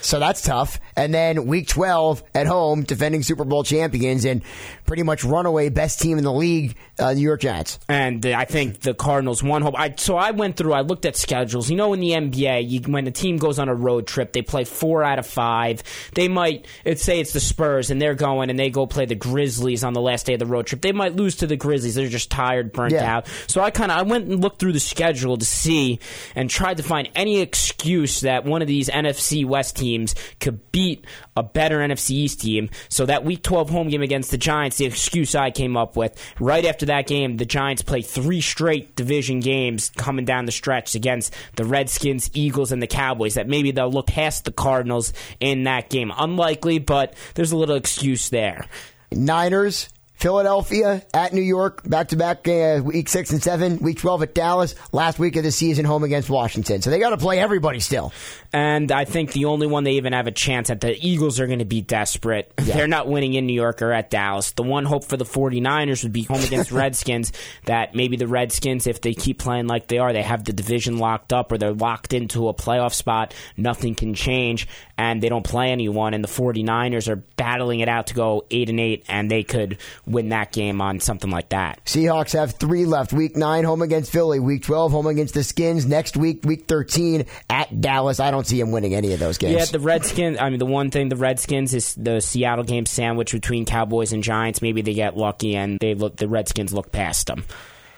So 0.02 0.20
that's 0.20 0.42
tough. 0.42 0.80
And 0.96 1.14
then 1.14 1.46
week 1.46 1.68
12 1.68 2.24
at 2.36 2.48
home, 2.48 2.84
defending 2.84 3.24
Super 3.24 3.46
Bowl 3.46 3.64
champions 3.64 4.26
and 4.26 4.44
pretty 4.86 5.04
much 5.04 5.24
runaway 5.24 5.70
best 5.70 6.02
team 6.02 6.18
in 6.18 6.24
the 6.24 6.34
league, 6.34 6.76
uh, 7.00 7.14
New 7.14 7.22
York 7.22 7.42
Giants. 7.42 7.80
And 7.88 8.26
uh, 8.26 8.34
I 8.36 8.46
think 8.46 8.82
the 8.82 8.94
Cardinals 8.94 9.44
won 9.44 9.62
hope. 9.62 9.76
I, 9.78 9.94
so 9.96 10.18
I 10.18 10.32
went 10.32 10.58
through, 10.58 10.74
I 10.74 10.82
looked 10.82 11.06
at 11.06 11.16
schedules. 11.16 11.70
You 11.70 11.78
know, 11.78 11.94
in 11.94 12.00
the 12.00 12.12
NBA, 12.12 12.70
you, 12.70 12.82
when 12.92 13.08
a 13.08 13.12
team 13.12 13.38
goes 13.38 13.60
on 13.60 13.70
a 13.70 13.76
road 13.76 14.08
trip, 14.08 14.34
they 14.34 14.42
play 14.42 14.64
four 14.64 15.04
out 15.04 15.20
of 15.20 15.28
five. 15.28 15.84
They 16.16 16.28
might, 16.28 16.66
let's 16.86 17.04
say 17.04 17.20
it's 17.20 17.34
the 17.34 17.40
Spurs 17.40 17.92
and 17.92 18.02
they're 18.02 18.16
going 18.16 18.50
and 18.50 18.58
they 18.58 18.70
go 18.70 18.88
play 18.88 19.06
the 19.06 19.16
Grizzlies 19.16 19.84
on 19.84 19.94
the 19.94 20.02
last 20.02 20.26
day 20.26 20.34
of 20.34 20.40
the 20.40 20.46
road 20.46 20.66
trip. 20.66 20.82
They 20.82 20.92
might 20.92 21.16
lose 21.16 21.38
to 21.38 21.48
the 21.48 21.56
Grizzlies. 21.56 21.96
They're 21.96 22.10
just 22.10 22.32
tired, 22.32 22.72
burnt 22.72 22.94
yeah. 22.94 23.18
out. 23.18 23.28
So 23.48 23.62
I 23.62 23.72
kind 23.72 23.92
of, 23.92 23.98
I 23.98 24.02
went 24.02 24.28
and 24.28 24.42
looked 24.42 24.60
through 24.60 24.74
the 24.74 24.80
schedule 24.80 25.38
to 25.38 25.46
see 25.46 26.00
and 26.36 26.50
tried 26.50 26.78
to 26.78 26.84
find 26.84 27.10
any 27.16 27.42
excuse 27.42 28.22
that 28.22 28.46
one 28.46 28.62
of 28.62 28.68
these 28.68 28.90
NFC 28.90 29.46
West 29.46 29.69
teams 29.76 30.16
could 30.40 30.72
beat 30.72 31.06
a 31.36 31.44
better 31.44 31.80
NFC 31.80 32.12
East 32.12 32.42
team. 32.42 32.70
So 32.90 33.06
that 33.06 33.24
Week 33.24 33.42
12 33.42 33.70
home 33.70 33.90
game 33.90 34.02
against 34.02 34.32
the 34.32 34.38
Giants, 34.38 34.78
the 34.78 34.86
excuse 34.86 35.36
I 35.36 35.52
came 35.52 35.78
up 35.78 35.96
with, 35.96 36.16
right 36.40 36.66
after 36.66 36.86
that 36.88 37.08
game, 37.08 37.38
the 37.38 37.46
Giants 37.46 37.82
play 37.82 38.02
three 38.02 38.42
straight 38.42 38.96
division 38.96 39.40
games 39.40 39.90
coming 39.98 40.26
down 40.26 40.46
the 40.46 40.52
stretch 40.52 40.96
against 40.96 41.34
the 41.56 41.66
Redskins, 41.66 42.30
Eagles, 42.34 42.72
and 42.72 42.82
the 42.82 42.88
Cowboys. 42.88 43.36
That 43.36 43.48
maybe 43.48 43.72
they'll 43.72 43.92
look 43.92 44.08
past 44.08 44.46
the 44.46 44.52
Cardinals 44.52 45.14
in 45.40 45.64
that 45.64 45.90
game. 45.90 46.12
Unlikely, 46.18 46.80
but 46.80 47.14
there's 47.36 47.52
a 47.52 47.58
little 47.58 47.76
excuse 47.76 48.30
there. 48.30 48.66
Niners 49.12 49.90
Philadelphia 50.20 51.02
at 51.14 51.34
New 51.34 51.42
York, 51.42 51.88
back 51.88 52.10
to 52.10 52.18
back 52.18 52.46
week 52.46 53.08
six 53.08 53.32
and 53.32 53.42
seven, 53.42 53.78
week 53.80 54.00
12 54.00 54.24
at 54.24 54.36
Dallas, 54.36 54.76
last 54.92 55.18
week 55.18 55.38
of 55.38 55.44
the 55.44 55.52
season 55.52 55.86
home 55.86 56.04
against 56.04 56.30
Washington. 56.30 56.82
So 56.82 56.90
they 56.90 57.00
got 57.00 57.12
to 57.12 57.18
play 57.18 57.40
everybody 57.40 57.80
still. 57.80 58.12
And 58.52 58.92
I 58.92 59.06
think 59.06 59.32
the 59.32 59.46
only 59.46 59.68
one 59.68 59.84
they 59.84 59.94
even 59.94 60.14
have 60.14 60.26
a 60.26 60.32
chance 60.32 60.70
at, 60.70 60.82
the 60.82 60.98
Eagles 61.06 61.40
are 61.40 61.46
going 61.46 61.60
to 61.60 61.66
be 61.66 61.82
desperate. 61.82 62.52
Yeah. 62.58 62.64
They're 62.80 62.88
not 62.88 63.08
winning 63.08 63.36
in 63.36 63.46
New 63.46 63.54
York 63.54 63.82
or 63.82 63.92
at 63.92 64.10
Dallas. 64.10 64.52
The 64.52 64.64
one 64.64 64.86
hope 64.86 65.04
for 65.04 65.18
the 65.18 65.26
49ers 65.26 66.04
would 66.04 66.14
be 66.14 66.24
home 66.24 66.42
against 66.42 66.72
Redskins, 66.80 67.32
that 67.66 67.94
maybe 67.94 68.18
the 68.18 68.28
Redskins, 68.28 68.88
if 68.88 69.02
they 69.02 69.14
keep 69.14 69.38
playing 69.38 69.68
like 69.68 69.88
they 69.88 70.00
are, 70.00 70.14
they 70.14 70.24
have 70.24 70.44
the 70.46 70.54
division 70.54 70.98
locked 70.98 71.32
up 71.32 71.52
or 71.52 71.58
they're 71.58 71.74
locked 71.74 72.14
into 72.14 72.48
a 72.48 72.54
playoff 72.54 72.94
spot, 72.94 73.36
nothing 73.56 73.94
can 73.94 74.16
change, 74.16 74.68
and 74.98 75.22
they 75.22 75.30
don't 75.30 75.46
play 75.46 75.70
anyone, 75.70 76.14
and 76.14 76.24
the 76.24 76.28
49ers 76.28 77.08
are 77.08 77.18
battling 77.38 77.82
it 77.82 77.90
out 77.90 78.08
to 78.08 78.14
go 78.16 78.46
8 78.50 78.70
and 78.70 78.80
8, 78.80 79.06
and 79.08 79.30
they 79.30 79.44
could 79.44 79.78
win 80.08 80.30
that 80.30 80.52
game 80.52 80.82
on 80.82 81.00
something 81.00 81.30
like 81.30 81.50
that. 81.50 81.84
Seahawks 81.86 82.34
have 82.34 82.54
three 82.54 82.86
left. 82.86 83.14
Week 83.14 83.36
9, 83.38 83.64
home 83.64 83.82
against 83.82 84.12
Philly. 84.12 84.40
Week 84.40 84.64
12, 84.64 84.92
home 84.92 85.08
against 85.08 85.34
the 85.36 85.44
Skins. 85.44 85.86
Next 85.86 86.18
week, 86.18 86.44
week 86.44 86.68
13, 86.68 87.26
at 87.50 87.80
Dallas. 87.80 88.20
I 88.20 88.32
don't 88.32 88.39
see 88.48 88.60
him 88.60 88.72
winning 88.72 88.94
any 88.96 89.14
of 89.14 89.20
those 89.20 89.38
games. 89.38 89.56
Yeah, 89.56 89.66
the 89.66 89.80
Redskins, 89.80 90.38
I 90.40 90.50
mean, 90.50 90.60
the 90.60 90.66
one 90.66 90.92
thing, 90.92 91.10
the 91.10 91.16
Redskins 91.16 91.74
is 91.74 91.96
the 91.96 92.20
Seattle 92.22 92.64
game 92.64 92.86
sandwich 92.86 93.32
between 93.32 93.66
Cowboys 93.66 94.14
and 94.14 94.24
Giants. 94.24 94.62
Maybe 94.62 94.82
they 94.82 94.94
get 94.94 95.18
lucky 95.18 95.56
and 95.56 95.80
they 95.80 95.94
look, 95.94 96.16
the 96.18 96.28
Redskins 96.28 96.74
look 96.74 96.92
past 96.92 97.28
them. 97.28 97.46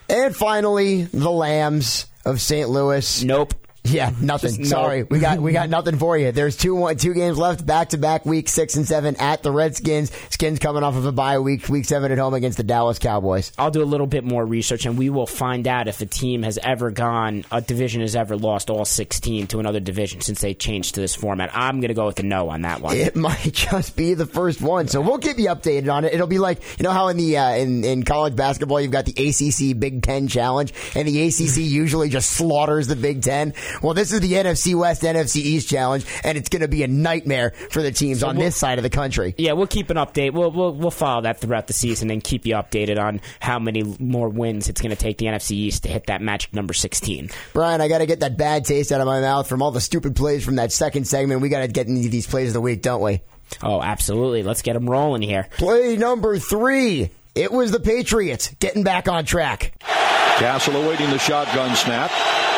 And 0.09 0.35
finally, 0.35 1.03
the 1.03 1.31
Lambs 1.31 2.07
of 2.25 2.41
St. 2.41 2.69
Louis. 2.69 3.23
Nope. 3.23 3.53
Yeah, 3.83 4.11
nothing. 4.21 4.55
Just 4.57 4.69
Sorry, 4.69 5.01
no. 5.01 5.07
we 5.09 5.19
got 5.19 5.39
we 5.39 5.51
got 5.53 5.69
nothing 5.77 5.97
for 5.97 6.17
you. 6.17 6.31
There's 6.31 6.55
two 6.55 6.75
one, 6.75 6.97
two 6.97 7.13
games 7.13 7.37
left, 7.37 7.65
back 7.65 7.89
to 7.89 7.97
back, 7.97 8.25
week 8.25 8.47
six 8.47 8.75
and 8.75 8.87
seven 8.87 9.15
at 9.17 9.43
the 9.43 9.51
Redskins. 9.51 10.11
Skins 10.29 10.59
coming 10.59 10.83
off 10.83 10.95
of 10.95 11.05
a 11.05 11.11
bye 11.11 11.39
week, 11.39 11.67
week 11.67 11.85
seven 11.85 12.11
at 12.11 12.17
home 12.17 12.33
against 12.33 12.57
the 12.57 12.63
Dallas 12.63 12.99
Cowboys. 12.99 13.51
I'll 13.57 13.71
do 13.71 13.81
a 13.81 13.85
little 13.85 14.07
bit 14.07 14.23
more 14.23 14.45
research, 14.45 14.85
and 14.85 14.97
we 14.97 15.09
will 15.09 15.25
find 15.27 15.67
out 15.67 15.87
if 15.87 15.99
a 16.01 16.05
team 16.05 16.43
has 16.43 16.59
ever 16.61 16.91
gone, 16.91 17.43
a 17.51 17.61
division 17.61 18.01
has 18.01 18.15
ever 18.15 18.37
lost 18.37 18.69
all 18.69 18.85
16 18.85 19.47
to 19.47 19.59
another 19.59 19.79
division 19.79 20.21
since 20.21 20.41
they 20.41 20.53
changed 20.53 20.95
to 20.95 21.01
this 21.01 21.15
format. 21.15 21.49
I'm 21.53 21.79
going 21.79 21.89
to 21.89 21.93
go 21.95 22.05
with 22.05 22.19
a 22.19 22.23
no 22.23 22.49
on 22.49 22.61
that 22.61 22.81
one. 22.81 22.95
It 22.95 23.15
might 23.21 23.51
just 23.51 23.95
be 23.95 24.13
the 24.13 24.25
first 24.27 24.61
one, 24.61 24.87
so 24.87 25.01
we'll 25.01 25.17
keep 25.19 25.37
you 25.37 25.47
updated 25.47 25.91
on 25.91 26.05
it. 26.05 26.13
It'll 26.13 26.27
be 26.27 26.39
like 26.39 26.61
you 26.77 26.83
know 26.83 26.91
how 26.91 27.07
in 27.07 27.17
the 27.17 27.37
uh, 27.37 27.55
in 27.55 27.83
in 27.83 28.03
college 28.03 28.35
basketball 28.35 28.79
you've 28.79 28.91
got 28.91 29.05
the 29.05 29.13
ACC 29.13 29.77
Big 29.79 30.03
Ten 30.03 30.27
Challenge, 30.27 30.71
and 30.95 31.07
the 31.07 31.27
ACC 31.27 31.57
usually 31.57 32.09
just 32.09 32.29
slaughters 32.29 32.87
the 32.87 32.95
Big 32.95 33.21
Ten. 33.23 33.53
Well, 33.81 33.93
this 33.93 34.11
is 34.11 34.21
the 34.21 34.33
NFC 34.33 34.61
NFC 34.61 34.75
West, 34.75 35.01
NFC 35.01 35.37
East 35.37 35.69
challenge, 35.69 36.05
and 36.23 36.37
it's 36.37 36.49
going 36.49 36.61
to 36.61 36.67
be 36.67 36.83
a 36.83 36.87
nightmare 36.87 37.51
for 37.69 37.81
the 37.81 37.91
teams 37.91 38.19
so 38.19 38.27
on 38.27 38.35
we'll, 38.35 38.45
this 38.45 38.55
side 38.55 38.77
of 38.79 38.83
the 38.83 38.89
country. 38.89 39.33
Yeah, 39.37 39.53
we'll 39.53 39.67
keep 39.67 39.89
an 39.89 39.97
update. 39.97 40.33
We'll, 40.33 40.51
we'll, 40.51 40.73
we'll 40.73 40.91
follow 40.91 41.21
that 41.21 41.39
throughout 41.39 41.67
the 41.67 41.73
season 41.73 42.11
and 42.11 42.23
keep 42.23 42.45
you 42.45 42.55
updated 42.55 42.99
on 42.99 43.21
how 43.39 43.59
many 43.59 43.83
more 43.99 44.29
wins 44.29 44.69
it's 44.69 44.81
going 44.81 44.91
to 44.91 44.95
take 44.95 45.17
the 45.17 45.25
NFC 45.25 45.51
East 45.51 45.83
to 45.83 45.89
hit 45.89 46.07
that 46.07 46.21
magic 46.21 46.53
number 46.53 46.73
16. 46.73 47.29
Brian, 47.53 47.81
I 47.81 47.87
got 47.87 47.99
to 47.99 48.05
get 48.05 48.19
that 48.21 48.37
bad 48.37 48.65
taste 48.65 48.91
out 48.91 49.01
of 49.01 49.07
my 49.07 49.21
mouth 49.21 49.47
from 49.47 49.61
all 49.61 49.71
the 49.71 49.81
stupid 49.81 50.15
plays 50.15 50.43
from 50.43 50.55
that 50.55 50.71
second 50.71 51.07
segment. 51.07 51.41
We 51.41 51.49
got 51.49 51.61
to 51.61 51.67
get 51.67 51.87
into 51.87 52.09
these 52.09 52.27
plays 52.27 52.49
of 52.49 52.53
the 52.53 52.61
week, 52.61 52.81
don't 52.81 53.01
we? 53.01 53.21
Oh, 53.61 53.81
absolutely. 53.81 54.43
Let's 54.43 54.61
get 54.61 54.73
them 54.73 54.89
rolling 54.89 55.21
here. 55.21 55.47
Play 55.57 55.97
number 55.97 56.37
three. 56.37 57.09
It 57.33 57.51
was 57.51 57.71
the 57.71 57.79
Patriots 57.79 58.53
getting 58.59 58.83
back 58.83 59.07
on 59.07 59.25
track. 59.25 59.73
Cassel 59.81 60.75
awaiting 60.75 61.09
the 61.09 61.19
shotgun 61.19 61.75
snap. 61.75 62.11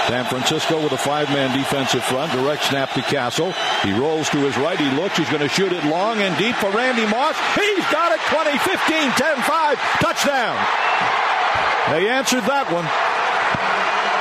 San 0.07 0.25
Francisco 0.25 0.81
with 0.81 0.91
a 0.91 0.97
five-man 0.97 1.57
defensive 1.57 2.03
front. 2.03 2.31
Direct 2.33 2.63
snap 2.63 2.91
to 2.93 3.01
Cassel. 3.01 3.53
He 3.83 3.93
rolls 3.93 4.29
to 4.29 4.37
his 4.39 4.57
right. 4.57 4.79
He 4.79 4.89
looks. 4.91 5.17
He's 5.17 5.29
going 5.29 5.41
to 5.41 5.49
shoot 5.49 5.71
it 5.71 5.83
long 5.85 6.19
and 6.19 6.37
deep 6.37 6.55
for 6.57 6.69
Randy 6.71 7.05
Moss. 7.05 7.35
He's 7.55 7.85
got 7.91 8.11
it. 8.11 8.19
20, 8.27 8.57
15, 8.57 9.11
10, 9.11 9.41
5. 9.41 9.77
Touchdown. 9.99 10.55
They 11.89 12.09
answered 12.09 12.43
that 12.43 12.71
one. 12.71 12.85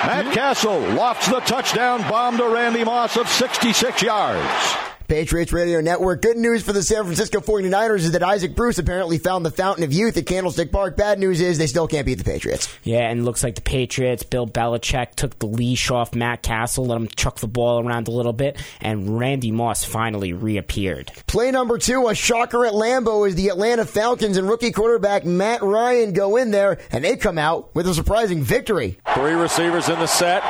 Matt 0.07 0.33
Cassel 0.35 0.81
lofts 0.95 1.29
the 1.29 1.41
touchdown 1.41 2.03
bomb 2.09 2.37
to 2.37 2.49
Randy 2.49 2.85
Moss 2.85 3.17
of 3.17 3.29
66 3.29 4.03
yards. 4.03 4.92
Patriots 5.13 5.53
Radio 5.53 5.83
Network. 5.83 6.23
Good 6.23 6.39
news 6.39 6.63
for 6.63 6.73
the 6.73 6.83
San 6.83 7.05
Francisco 7.05 7.41
49ers 7.41 7.99
is 7.99 8.13
that 8.13 8.23
Isaac 8.23 8.57
Bruce 8.57 8.79
apparently 8.79 9.19
found 9.19 9.45
the 9.45 9.51
fountain 9.51 9.85
of 9.85 9.93
youth 9.93 10.17
at 10.17 10.25
Candlestick 10.25 10.73
Park. 10.73 10.97
Bad 10.97 11.19
news 11.19 11.39
is 11.43 11.59
they 11.59 11.67
still 11.67 11.87
can't 11.87 12.07
beat 12.07 12.15
the 12.15 12.25
Patriots. 12.25 12.75
Yeah, 12.83 13.11
and 13.11 13.23
looks 13.23 13.45
like 13.45 13.55
the 13.55 13.61
Patriots, 13.61 14.23
Bill 14.23 14.47
Belichick 14.47 15.15
took 15.15 15.39
the 15.39 15.45
leash 15.45 15.91
off 15.91 16.15
Matt 16.15 16.43
Cassel, 16.43 16.87
let 16.87 16.97
him 16.97 17.09
chuck 17.09 17.41
the 17.41 17.47
ball 17.47 17.87
around 17.87 18.09
a 18.09 18.11
little 18.11 18.33
bit, 18.33 18.57
and 18.81 19.19
Randy 19.19 19.53
Moss 19.53 19.85
finally 19.85 20.33
reappeared. 20.33 21.13
Play 21.27 21.51
number 21.51 21.77
two, 21.77 22.09
a 22.09 22.15
shocker 22.15 22.65
at 22.65 22.73
Lambeau 22.73 23.29
is 23.29 23.35
the 23.35 23.49
Atlanta 23.49 23.85
Falcons 23.85 24.39
and 24.39 24.49
rookie 24.49 24.73
quarterback 24.73 25.27
Matt 25.27 25.63
Ryan 25.63 26.15
go 26.15 26.39
in 26.39 26.53
there, 26.53 26.79
and 26.91 27.05
they 27.05 27.19
come 27.19 27.37
out 27.37 27.75
with 27.75 27.87
a 27.87 27.93
surprising 27.93 28.43
victory. 28.43 28.99
Three 29.15 29.35
receivers 29.35 29.91
in 29.91 29.99
the 29.99 30.07
set. 30.07 30.43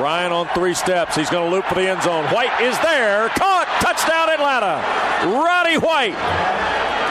Ryan 0.00 0.32
on 0.32 0.48
three 0.48 0.74
steps. 0.74 1.16
He's 1.16 1.30
going 1.30 1.50
to 1.50 1.54
loop 1.54 1.64
for 1.66 1.74
the 1.74 1.88
end 1.88 2.02
zone. 2.02 2.24
White 2.26 2.60
is 2.60 2.78
there. 2.80 3.28
Caught. 3.30 3.66
Touchdown, 3.80 4.30
Atlanta. 4.30 4.80
Roddy 5.26 5.76
White 5.78 6.16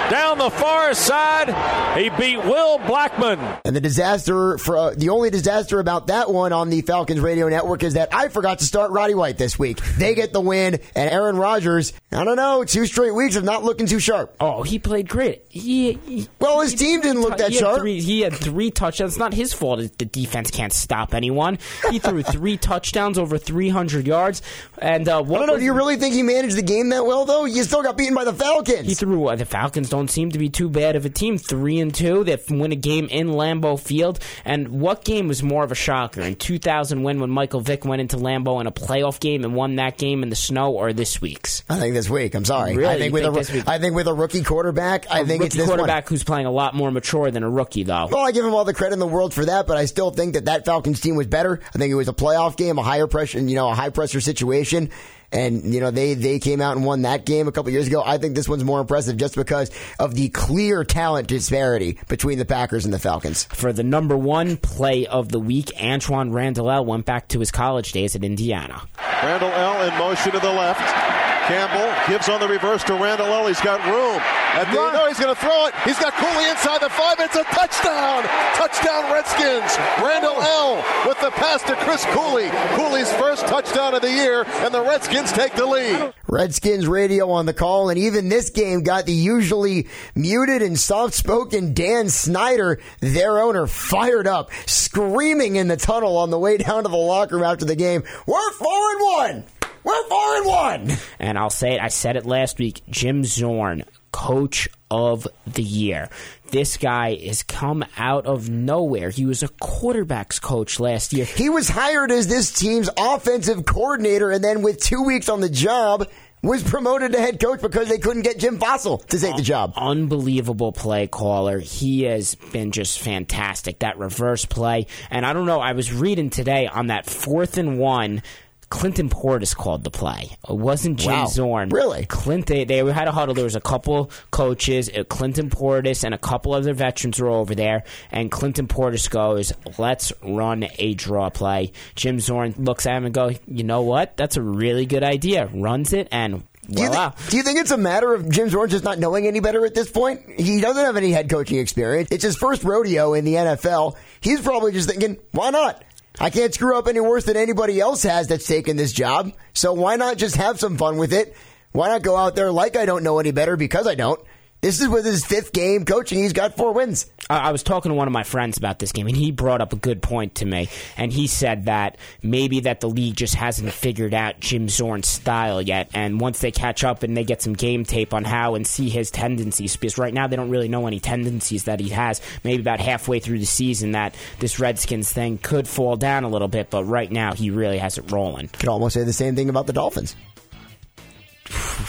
down 0.10 0.38
the 0.38 0.50
far 0.50 0.94
side. 0.94 1.50
He 1.96 2.10
beat 2.10 2.38
Will 2.38 2.80
Blackmon. 2.80 3.60
And 3.66 3.76
the 3.76 3.82
disaster 3.82 4.58
for 4.58 4.78
uh, 4.78 4.94
the 4.96 5.10
only 5.10 5.30
disaster 5.30 5.78
about 5.80 6.08
that 6.08 6.32
one 6.32 6.54
on 6.54 6.70
the 6.70 6.82
Falcons 6.82 7.20
radio 7.20 7.50
network 7.50 7.84
is 7.84 7.96
that 7.96 8.14
I 8.16 8.30
forgot 8.30 8.60
to 8.60 8.66
start 8.66 8.92
Roddy 8.92 9.14
White 9.14 9.38
this 9.38 9.60
week. 9.60 9.82
They 9.98 10.16
get 10.16 10.32
the 10.32 10.40
win, 10.40 10.80
and 10.96 11.10
Aaron 11.10 11.36
Rodgers, 11.36 11.92
I 12.12 12.24
don't 12.24 12.38
know, 12.38 12.64
two 12.64 12.86
straight 12.86 13.14
weeks 13.14 13.36
of 13.36 13.44
not 13.44 13.64
looking 13.66 13.88
too 13.88 14.00
sharp. 14.00 14.34
Oh, 14.40 14.64
he 14.64 14.80
played 14.80 15.10
great. 15.10 15.44
He, 15.50 15.94
he 16.06 16.30
well, 16.40 16.62
his 16.62 16.76
team 16.76 17.02
didn't 17.02 17.22
look 17.24 17.38
that 17.38 17.52
he 17.52 17.58
sharp. 17.58 17.80
Three, 17.82 18.00
he 18.00 18.22
had 18.22 18.34
three 18.36 18.72
touchdowns. 18.72 19.12
It's 19.12 19.20
not 19.20 19.34
his 19.34 19.52
fault. 19.52 19.80
The 19.98 20.06
defense 20.06 20.50
can't 20.50 20.72
stop 20.72 21.14
anyone. 21.14 21.60
He 21.90 22.00
threw 22.00 22.24
three 22.24 22.56
touchdowns 22.56 23.18
over 23.18 23.38
300 23.38 24.08
yards. 24.08 24.42
And 24.78 25.10
uh, 25.10 25.18
I 25.18 25.22
what 25.22 25.40
don't 25.40 25.48
know. 25.48 25.54
was- 25.54 25.60
Do 25.60 25.66
you 25.66 25.74
really 25.74 25.98
think 25.98 26.16
he 26.16 26.24
managed 26.24 26.56
the 26.56 26.62
game 26.64 26.88
that 26.90 27.06
well, 27.06 27.26
though? 27.26 27.44
You 27.44 27.64
still 27.64 27.84
got 27.84 27.98
beaten 27.98 28.16
by 28.16 28.24
the 28.24 28.34
Falcons. 28.34 28.88
He 28.88 28.94
threw. 28.94 29.28
Uh, 29.28 29.36
the 29.36 29.44
Falcons 29.46 29.90
don't 29.90 30.10
seem 30.10 30.32
to 30.32 30.40
be 30.40 30.50
too 30.50 30.70
bad 30.70 30.96
of 30.96 31.06
a 31.06 31.10
team. 31.10 31.38
Three 31.38 31.81
and 31.82 31.94
two. 31.94 32.24
They 32.24 32.38
win 32.50 32.72
a 32.72 32.76
game 32.76 33.08
in 33.10 33.30
Lambeau 33.30 33.80
Field. 33.80 34.20
And 34.46 34.80
what 34.82 35.04
game 35.04 35.28
was 35.28 35.44
more 35.44 35.64
of 35.64 35.72
a 35.72 35.76
shocker? 35.76 36.22
In 36.22 36.36
2000, 36.36 37.04
win 37.04 37.20
when 37.20 37.30
Michael 37.30 37.60
Vick 37.60 37.84
went 37.86 38.02
into 38.02 38.18
Lambeau 38.18 38.62
in 38.62 38.68
a 38.68 38.72
playoff 38.72 39.20
game 39.20 39.44
and 39.44 39.56
won 39.56 39.76
that 39.76 39.98
game 39.98 40.24
in 40.24 40.30
the 40.30 40.36
snow, 40.36 40.72
or 40.72 40.94
this 40.94 41.22
week's? 41.22 41.64
I 41.70 41.80
think 41.80 41.94
this 41.94 42.10
week. 42.10 42.36
I'm 42.36 42.46
sorry. 42.46 42.76
Really? 42.76 42.94
I 42.94 42.98
think 43.00 43.14
with 43.14 43.24
think 43.24 43.36
a, 43.36 43.40
this 43.40 43.52
week? 43.52 43.68
I 43.68 43.80
think 43.80 43.96
with 43.96 44.08
a 44.08 44.14
rookie 44.14 44.44
quarterback, 44.44 45.10
I 45.12 45.22
A 45.22 45.26
think 45.26 45.44
it's 45.44 45.56
this 45.56 45.68
one. 45.68 45.78
quarterback 45.78 46.08
who's 46.08 46.24
playing 46.24 46.46
a 46.46 46.52
lot 46.52 46.76
more 46.76 46.92
mature 46.92 47.32
than 47.32 47.44
a 47.44 47.50
rookie, 47.50 47.84
though. 47.84 48.08
Well, 48.12 48.26
I 48.26 48.32
give 48.32 48.46
him 48.46 48.54
all 48.54 48.66
the 48.66 48.74
credit 48.74 48.94
in 48.94 49.00
the 49.00 49.08
world 49.08 49.34
for 49.34 49.46
that, 49.46 49.68
but 49.68 49.78
I 49.78 49.86
still 49.86 50.12
think 50.12 50.34
that 50.34 50.46
that 50.46 50.66
Falcons 50.66 51.00
team 51.02 51.16
was 51.16 51.28
better. 51.28 51.60
I 51.74 51.78
think 51.78 51.92
it 51.92 51.96
was 51.96 52.08
a 52.08 52.14
playoff 52.14 52.58
game, 52.58 52.78
a 52.78 52.84
higher 52.84 53.08
pressure, 53.08 53.40
you 53.40 53.56
know, 53.56 53.70
a 53.70 53.76
high 53.76 53.90
pressure 53.90 54.22
situation. 54.22 54.90
And, 55.32 55.74
you 55.74 55.80
know, 55.80 55.92
they, 55.92 56.14
they 56.14 56.40
came 56.40 56.62
out 56.62 56.76
and 56.76 56.86
won 56.86 57.04
that 57.04 57.26
game 57.26 57.48
a 57.48 57.52
couple 57.52 57.72
years 57.72 57.88
ago. 57.88 58.04
I 58.06 58.18
think 58.18 58.36
this 58.36 58.50
one's 58.50 58.64
more 58.64 58.82
impressive 58.82 59.18
just 59.18 59.36
because 59.36 59.72
of 60.00 60.14
the 60.16 60.30
clear 60.30 60.84
talent 60.84 61.28
disparity 61.28 61.98
between 62.08 62.38
the 62.38 62.46
Packers 62.46 62.86
and 62.86 62.94
the 62.94 63.00
Falcons. 63.00 63.46
For 63.46 63.72
the 63.72 63.84
number 63.84 64.18
one 64.18 64.58
play 64.58 65.06
of 65.08 65.30
the 65.30 65.40
week, 65.40 65.68
Antwaan 65.78 66.34
Randle 66.34 66.70
El 66.70 66.86
went 66.86 67.06
back 67.06 67.30
to 67.30 67.40
his 67.40 67.52
college 67.52 67.92
days 67.92 68.16
at 68.16 68.24
Indiana. 68.24 68.82
Randle 69.00 69.52
El 69.52 69.88
in 69.88 69.98
motion 69.98 70.32
to 70.34 70.40
the 70.40 70.52
left. 70.52 71.21
Campbell 71.52 71.92
gives 72.08 72.30
on 72.30 72.40
the 72.40 72.48
reverse 72.48 72.82
to 72.86 72.94
Randle 72.94 73.28
El. 73.28 73.48
He's 73.48 73.60
got 73.60 73.84
room. 73.84 74.22
At 74.56 74.72
the, 74.72 74.92
no, 74.94 75.06
he's 75.10 75.20
going 75.20 75.36
to 75.36 75.42
throw 75.42 75.66
it. 75.66 75.74
He's 75.84 76.00
got 76.00 76.14
Cooley 76.14 76.50
inside 76.50 76.80
the 76.80 76.88
five. 76.88 77.18
It's 77.20 77.36
a 77.36 77.44
touchdown. 77.44 78.24
Touchdown 78.56 79.12
Redskins. 79.12 79.78
Randle 80.02 80.42
El. 80.42 80.78
with 81.06 81.20
the 81.20 81.30
pass 81.32 81.62
to 81.64 81.76
Chris 81.76 82.06
Cooley. 82.12 82.48
Cooley's 82.78 83.12
first 83.16 83.46
touchdown 83.48 83.94
of 83.94 84.02
the 84.02 84.10
year, 84.10 84.46
and 84.48 84.74
the 84.74 84.82
Redskins 84.82 85.34
take 85.34 85.54
the 85.54 85.66
lead. 85.66 86.14
Redskins 86.30 86.88
radio 86.88 87.30
on 87.32 87.46
the 87.46 87.54
call, 87.54 87.90
and 87.90 88.00
even 88.00 88.30
this 88.30 88.50
game 88.50 88.84
got 88.84 89.06
the 89.06 89.12
usually 89.12 89.90
muted 90.16 90.62
and 90.62 90.80
soft 90.80 91.14
spoken 91.14 91.74
Dan 91.74 92.08
Snyder, 92.08 92.80
their 93.02 93.42
owner, 93.42 93.68
fired 93.68 94.26
up, 94.26 94.52
screaming 94.68 95.58
in 95.58 95.68
the 95.68 95.76
tunnel 95.76 96.16
on 96.16 96.30
the 96.30 96.40
way 96.40 96.56
down 96.56 96.84
to 96.84 96.90
the 96.90 96.96
locker 96.96 97.36
room 97.36 97.44
after 97.44 97.66
the 97.66 97.76
game. 97.76 98.04
We're 98.26 98.52
four 98.54 98.92
and 98.92 99.02
one. 99.02 99.61
We're 99.84 100.08
four 100.08 100.38
and 100.38 100.46
one. 100.46 100.98
And 101.20 101.38
I'll 101.38 101.50
say 101.50 101.76
it, 101.76 101.82
I 101.82 101.88
said 101.90 102.16
it 102.16 102.26
last 102.26 102.60
week 102.60 102.82
Jim 102.90 103.24
Zorn, 103.24 103.84
coach 104.12 104.70
of 104.90 105.28
the 105.48 105.64
year. 105.64 106.10
This 106.52 106.78
guy 106.78 107.16
has 107.16 107.44
come 107.44 107.86
out 107.98 108.26
of 108.26 108.50
nowhere. 108.50 109.10
He 109.10 109.26
was 109.26 109.42
a 109.42 109.48
quarterback's 109.48 110.40
coach 110.40 110.80
last 110.80 111.14
year. 111.14 111.26
He 111.26 111.50
was 111.50 111.70
hired 111.70 112.12
as 112.12 112.28
this 112.28 112.52
team's 112.52 112.90
offensive 112.98 113.66
coordinator, 113.66 114.32
and 114.32 114.44
then 114.44 114.62
with 114.62 114.82
two 114.82 115.04
weeks 115.04 115.30
on 115.30 115.40
the 115.40 115.50
job, 115.50 116.08
was 116.44 116.64
promoted 116.64 117.12
to 117.12 117.20
head 117.20 117.40
coach 117.40 117.62
because 117.62 117.88
they 117.88 118.00
couldn't 118.00 118.24
get 118.24 118.40
Jim 118.40 118.58
Fassel 118.58 119.06
to 119.08 119.20
take 119.20 119.36
the 119.36 119.44
job. 119.44 119.74
Unbelievable 119.76 120.72
play 120.72 121.08
caller. 121.08 121.60
He 121.60 122.04
has 122.04 122.34
been 122.36 122.72
just 122.72 123.00
fantastic. 123.00 123.80
That 123.80 124.00
reverse 124.00 124.46
play. 124.46 124.88
And 125.12 125.26
I 125.26 125.34
don't 125.34 125.46
know, 125.46 125.60
I 125.60 125.74
was 125.74 125.94
reading 125.94 126.32
today 126.32 126.68
on 126.68 126.88
that 126.88 127.06
fourth 127.06 127.58
and 127.58 127.78
one. 127.78 128.24
Clinton 128.72 129.10
Portis 129.10 129.56
called 129.56 129.84
the 129.84 129.92
play. 129.92 130.30
It 130.50 130.56
wasn't 130.56 130.98
Jim 130.98 131.12
Wow. 131.12 131.26
Zorn. 131.28 131.70
Really? 131.70 132.06
Clinton, 132.06 132.66
they 132.68 132.78
had 132.78 133.08
a 133.08 133.12
huddle. 133.12 133.36
There 133.36 133.44
was 133.44 133.56
a 133.58 133.62
couple 133.62 134.10
coaches, 134.32 134.90
uh, 134.90 135.04
Clinton 135.04 135.50
Portis 135.50 136.04
and 136.06 136.14
a 136.16 136.18
couple 136.18 136.54
other 136.54 136.74
veterans 136.74 137.20
were 137.20 137.28
over 137.28 137.54
there. 137.54 137.84
And 138.12 138.32
Clinton 138.32 138.68
Portis 138.68 139.10
goes, 139.10 139.52
let's 139.78 140.14
run 140.24 140.66
a 140.80 140.94
draw 140.96 141.30
play. 141.30 141.74
Jim 141.96 142.20
Zorn 142.20 142.56
looks 142.58 142.86
at 142.86 142.96
him 142.96 143.06
and 143.06 143.14
go, 143.14 143.32
you 143.46 143.64
know 143.64 143.82
what? 143.82 144.16
That's 144.18 144.38
a 144.38 144.42
really 144.42 144.86
good 144.86 145.04
idea. 145.04 145.48
Runs 145.54 145.92
it 145.92 146.08
and 146.12 146.44
Do 146.70 146.82
you, 146.84 146.90
do 147.30 147.38
you 147.38 147.44
think 147.44 147.60
it's 147.60 147.72
a 147.72 147.78
matter 147.78 148.14
of 148.14 148.30
Jim 148.30 148.48
Zorn 148.50 148.70
just 148.70 148.86
not 148.86 148.98
knowing 149.00 149.28
any 149.28 149.42
better 149.42 149.66
at 149.66 149.76
this 149.76 149.92
point? 149.92 150.22
He 150.40 150.62
doesn't 150.62 150.86
have 150.86 150.96
any 150.96 151.12
head 151.12 151.30
coaching 151.30 151.58
experience. 151.60 152.08
It's 152.10 152.24
his 152.24 152.38
first 152.38 152.64
rodeo 152.64 153.14
in 153.14 153.26
the 153.26 153.34
NFL. 153.34 153.98
He's 154.22 154.40
probably 154.40 154.72
just 154.72 154.88
thinking, 154.90 155.18
why 155.32 155.50
not? 155.50 155.84
I 156.20 156.30
can't 156.30 156.54
screw 156.54 156.78
up 156.78 156.88
any 156.88 157.00
worse 157.00 157.26
than 157.26 157.38
anybody 157.38 157.80
else 157.80 158.04
has 158.04 158.28
that's 158.28 158.46
taken 158.46 158.78
this 158.78 158.92
job. 158.92 159.34
So 159.54 159.74
why 159.74 159.96
not 159.96 160.18
just 160.18 160.36
have 160.36 160.60
some 160.60 160.78
fun 160.78 160.98
with 160.98 161.14
it? 161.14 161.36
Why 161.72 161.88
not 161.88 162.02
go 162.02 162.18
out 162.18 162.36
there 162.36 162.52
like 162.52 162.76
I 162.76 162.86
don't 162.86 163.04
know 163.04 163.20
any 163.20 163.32
better 163.32 163.56
because 163.56 163.88
I 163.88 163.96
don't? 163.96 164.20
This 164.62 164.80
is 164.80 164.88
with 164.88 165.06
his 165.06 165.26
fifth 165.26 165.54
game 165.54 165.86
coaching. 165.86 166.20
He's 166.20 166.34
got 166.34 166.56
four 166.56 166.72
wins. 166.72 167.10
I 167.28 167.52
was 167.52 167.64
talking 167.64 167.90
to 167.90 167.96
one 167.96 168.08
of 168.08 168.14
my 168.14 168.22
friends 168.22 168.60
about 168.60 168.78
this 168.78 168.92
game, 168.92 169.08
and 169.08 169.18
he 169.18 169.32
brought 169.32 169.60
up 169.60 169.74
a 169.74 169.76
good 169.76 170.04
point 170.04 170.36
to 170.36 170.46
me. 170.46 170.70
And 170.98 171.12
he 171.12 171.26
said 171.26 171.66
that 171.66 171.98
maybe 172.22 172.60
that 172.60 172.80
the 172.80 172.88
league 172.88 173.16
just 173.16 173.34
hasn't 173.34 173.74
figured 173.74 174.14
out 174.14 174.40
Jim 174.40 174.70
Zorn's 174.70 175.08
style 175.08 175.64
yet. 175.64 175.90
And 175.96 176.22
once 176.22 176.42
they 176.42 176.52
catch 176.52 176.84
up 176.84 177.02
and 177.02 177.18
they 177.18 177.24
get 177.24 177.42
some 177.42 177.54
game 177.54 177.86
tape 177.86 178.14
on 178.14 178.24
how 178.24 178.54
and 178.54 178.68
see 178.68 178.90
his 178.90 179.10
tendencies, 179.10 179.76
because 179.76 179.98
right 179.98 180.14
now 180.14 180.28
they 180.28 180.36
don't 180.36 180.52
really 180.52 180.68
know 180.68 180.86
any 180.86 181.00
tendencies 181.00 181.64
that 181.64 181.80
he 181.80 181.90
has. 181.90 182.22
Maybe 182.44 182.62
about 182.62 182.80
halfway 182.80 183.20
through 183.20 183.40
the 183.40 183.46
season, 183.46 183.94
that 183.94 184.14
this 184.38 184.60
Redskins 184.60 185.12
thing 185.12 185.40
could 185.40 185.68
fall 185.68 185.96
down 185.96 186.24
a 186.24 186.30
little 186.30 186.48
bit. 186.48 186.70
But 186.70 186.84
right 186.84 187.12
now, 187.12 187.34
he 187.34 187.50
really 187.50 187.80
has 187.80 187.98
it 187.98 188.12
rolling. 188.12 188.50
Could 188.50 188.70
almost 188.70 188.94
say 188.94 189.06
the 189.06 189.12
same 189.12 189.36
thing 189.36 189.50
about 189.50 189.66
the 189.66 189.74
Dolphins. 189.74 190.16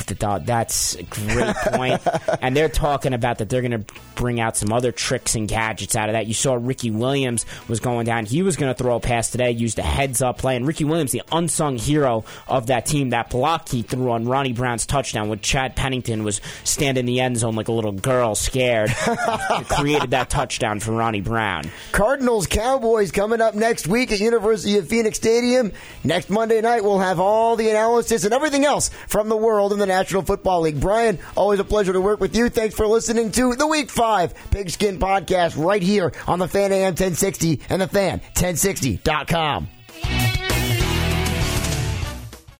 The 0.07 0.15
dog. 0.15 0.47
That's 0.47 0.95
a 0.95 1.03
great 1.03 1.55
point. 1.57 2.03
and 2.43 2.57
they're 2.57 2.69
talking 2.69 3.15
about 3.15 3.39
that 3.39 3.49
they're 3.49 3.63
going 3.63 3.85
to 3.85 3.95
bring 4.15 4.41
out 4.41 4.57
some 4.57 4.73
other 4.73 4.93
tricks 4.93 5.35
and 5.35 5.49
gadgets 5.49 5.97
out 5.97 6.09
of 6.09 6.15
that. 6.15 6.27
You 6.27 6.35
saw 6.35 6.55
Ricky 6.55 6.91
Williams 6.91 7.47
was 7.69 7.81
going 7.81 8.07
down. 8.07 8.27
He 8.27 8.43
was 8.43 8.57
going 8.57 8.73
to 8.73 8.83
throw 8.83 8.97
a 8.97 9.01
pass 9.01 9.31
today, 9.31 9.51
used 9.51 9.79
a 9.79 9.83
heads 9.83 10.23
up 10.23 10.39
play. 10.39 10.57
And 10.57 10.67
Ricky 10.67 10.85
Williams, 10.85 11.13
the 11.13 11.23
unsung 11.31 11.79
hero 11.79 12.25
of 12.49 12.67
that 12.69 12.87
team, 12.87 13.11
that 13.11 13.31
block 13.31 13.69
he 13.69 13.83
threw 13.83 14.11
on 14.11 14.27
Ronnie 14.27 14.53
Brown's 14.53 14.87
touchdown 14.87 15.29
when 15.29 15.41
Chad 15.41 15.77
Pennington 15.77 16.25
was 16.25 16.41
standing 16.65 17.03
in 17.03 17.07
the 17.07 17.21
end 17.21 17.39
zone 17.39 17.55
like 17.55 17.69
a 17.69 17.73
little 17.73 17.93
girl 17.93 18.35
scared, 18.35 18.91
created 19.69 20.11
that 20.11 20.31
touchdown 20.31 20.81
for 20.81 20.93
Ronnie 20.93 21.21
Brown. 21.21 21.71
Cardinals 21.93 22.47
Cowboys 22.47 23.11
coming 23.11 23.41
up 23.41 23.55
next 23.55 23.87
week 23.87 24.13
at 24.13 24.21
University 24.21 24.79
of 24.79 24.89
Phoenix 24.89 25.17
Stadium. 25.17 25.73
Next 26.05 26.31
Monday 26.31 26.61
night, 26.61 26.85
we'll 26.85 26.99
have 26.99 27.19
all 27.21 27.57
the 27.57 27.71
analysis 27.71 28.25
and 28.25 28.33
everything 28.33 28.65
else 28.65 28.91
from 29.09 29.29
the 29.29 29.37
world 29.37 29.73
the 29.83 29.87
National 29.87 30.23
Football 30.23 30.61
League. 30.63 30.81
Brian, 30.81 31.19
always 31.37 31.59
a 31.59 31.65
pleasure 31.65 31.93
to 31.93 32.01
work 32.01 32.21
with 32.21 32.37
you. 32.37 32.49
Thanks 32.49 32.75
for 32.75 32.87
listening 32.87 33.33
to 33.33 33.55
the 33.57 33.67
Week 33.67 33.91
5 33.91 34.51
Pigskin 34.53 34.99
Podcast 34.99 35.63
right 35.63 35.83
here 35.83 36.13
on 36.29 36.39
the 36.39 36.47
Fan 36.47 36.73
AM 36.73 36.93
1060 36.93 37.61
and 37.69 37.83
the 37.83 37.89
Fan 37.89 38.21
1060.com. 38.21 39.69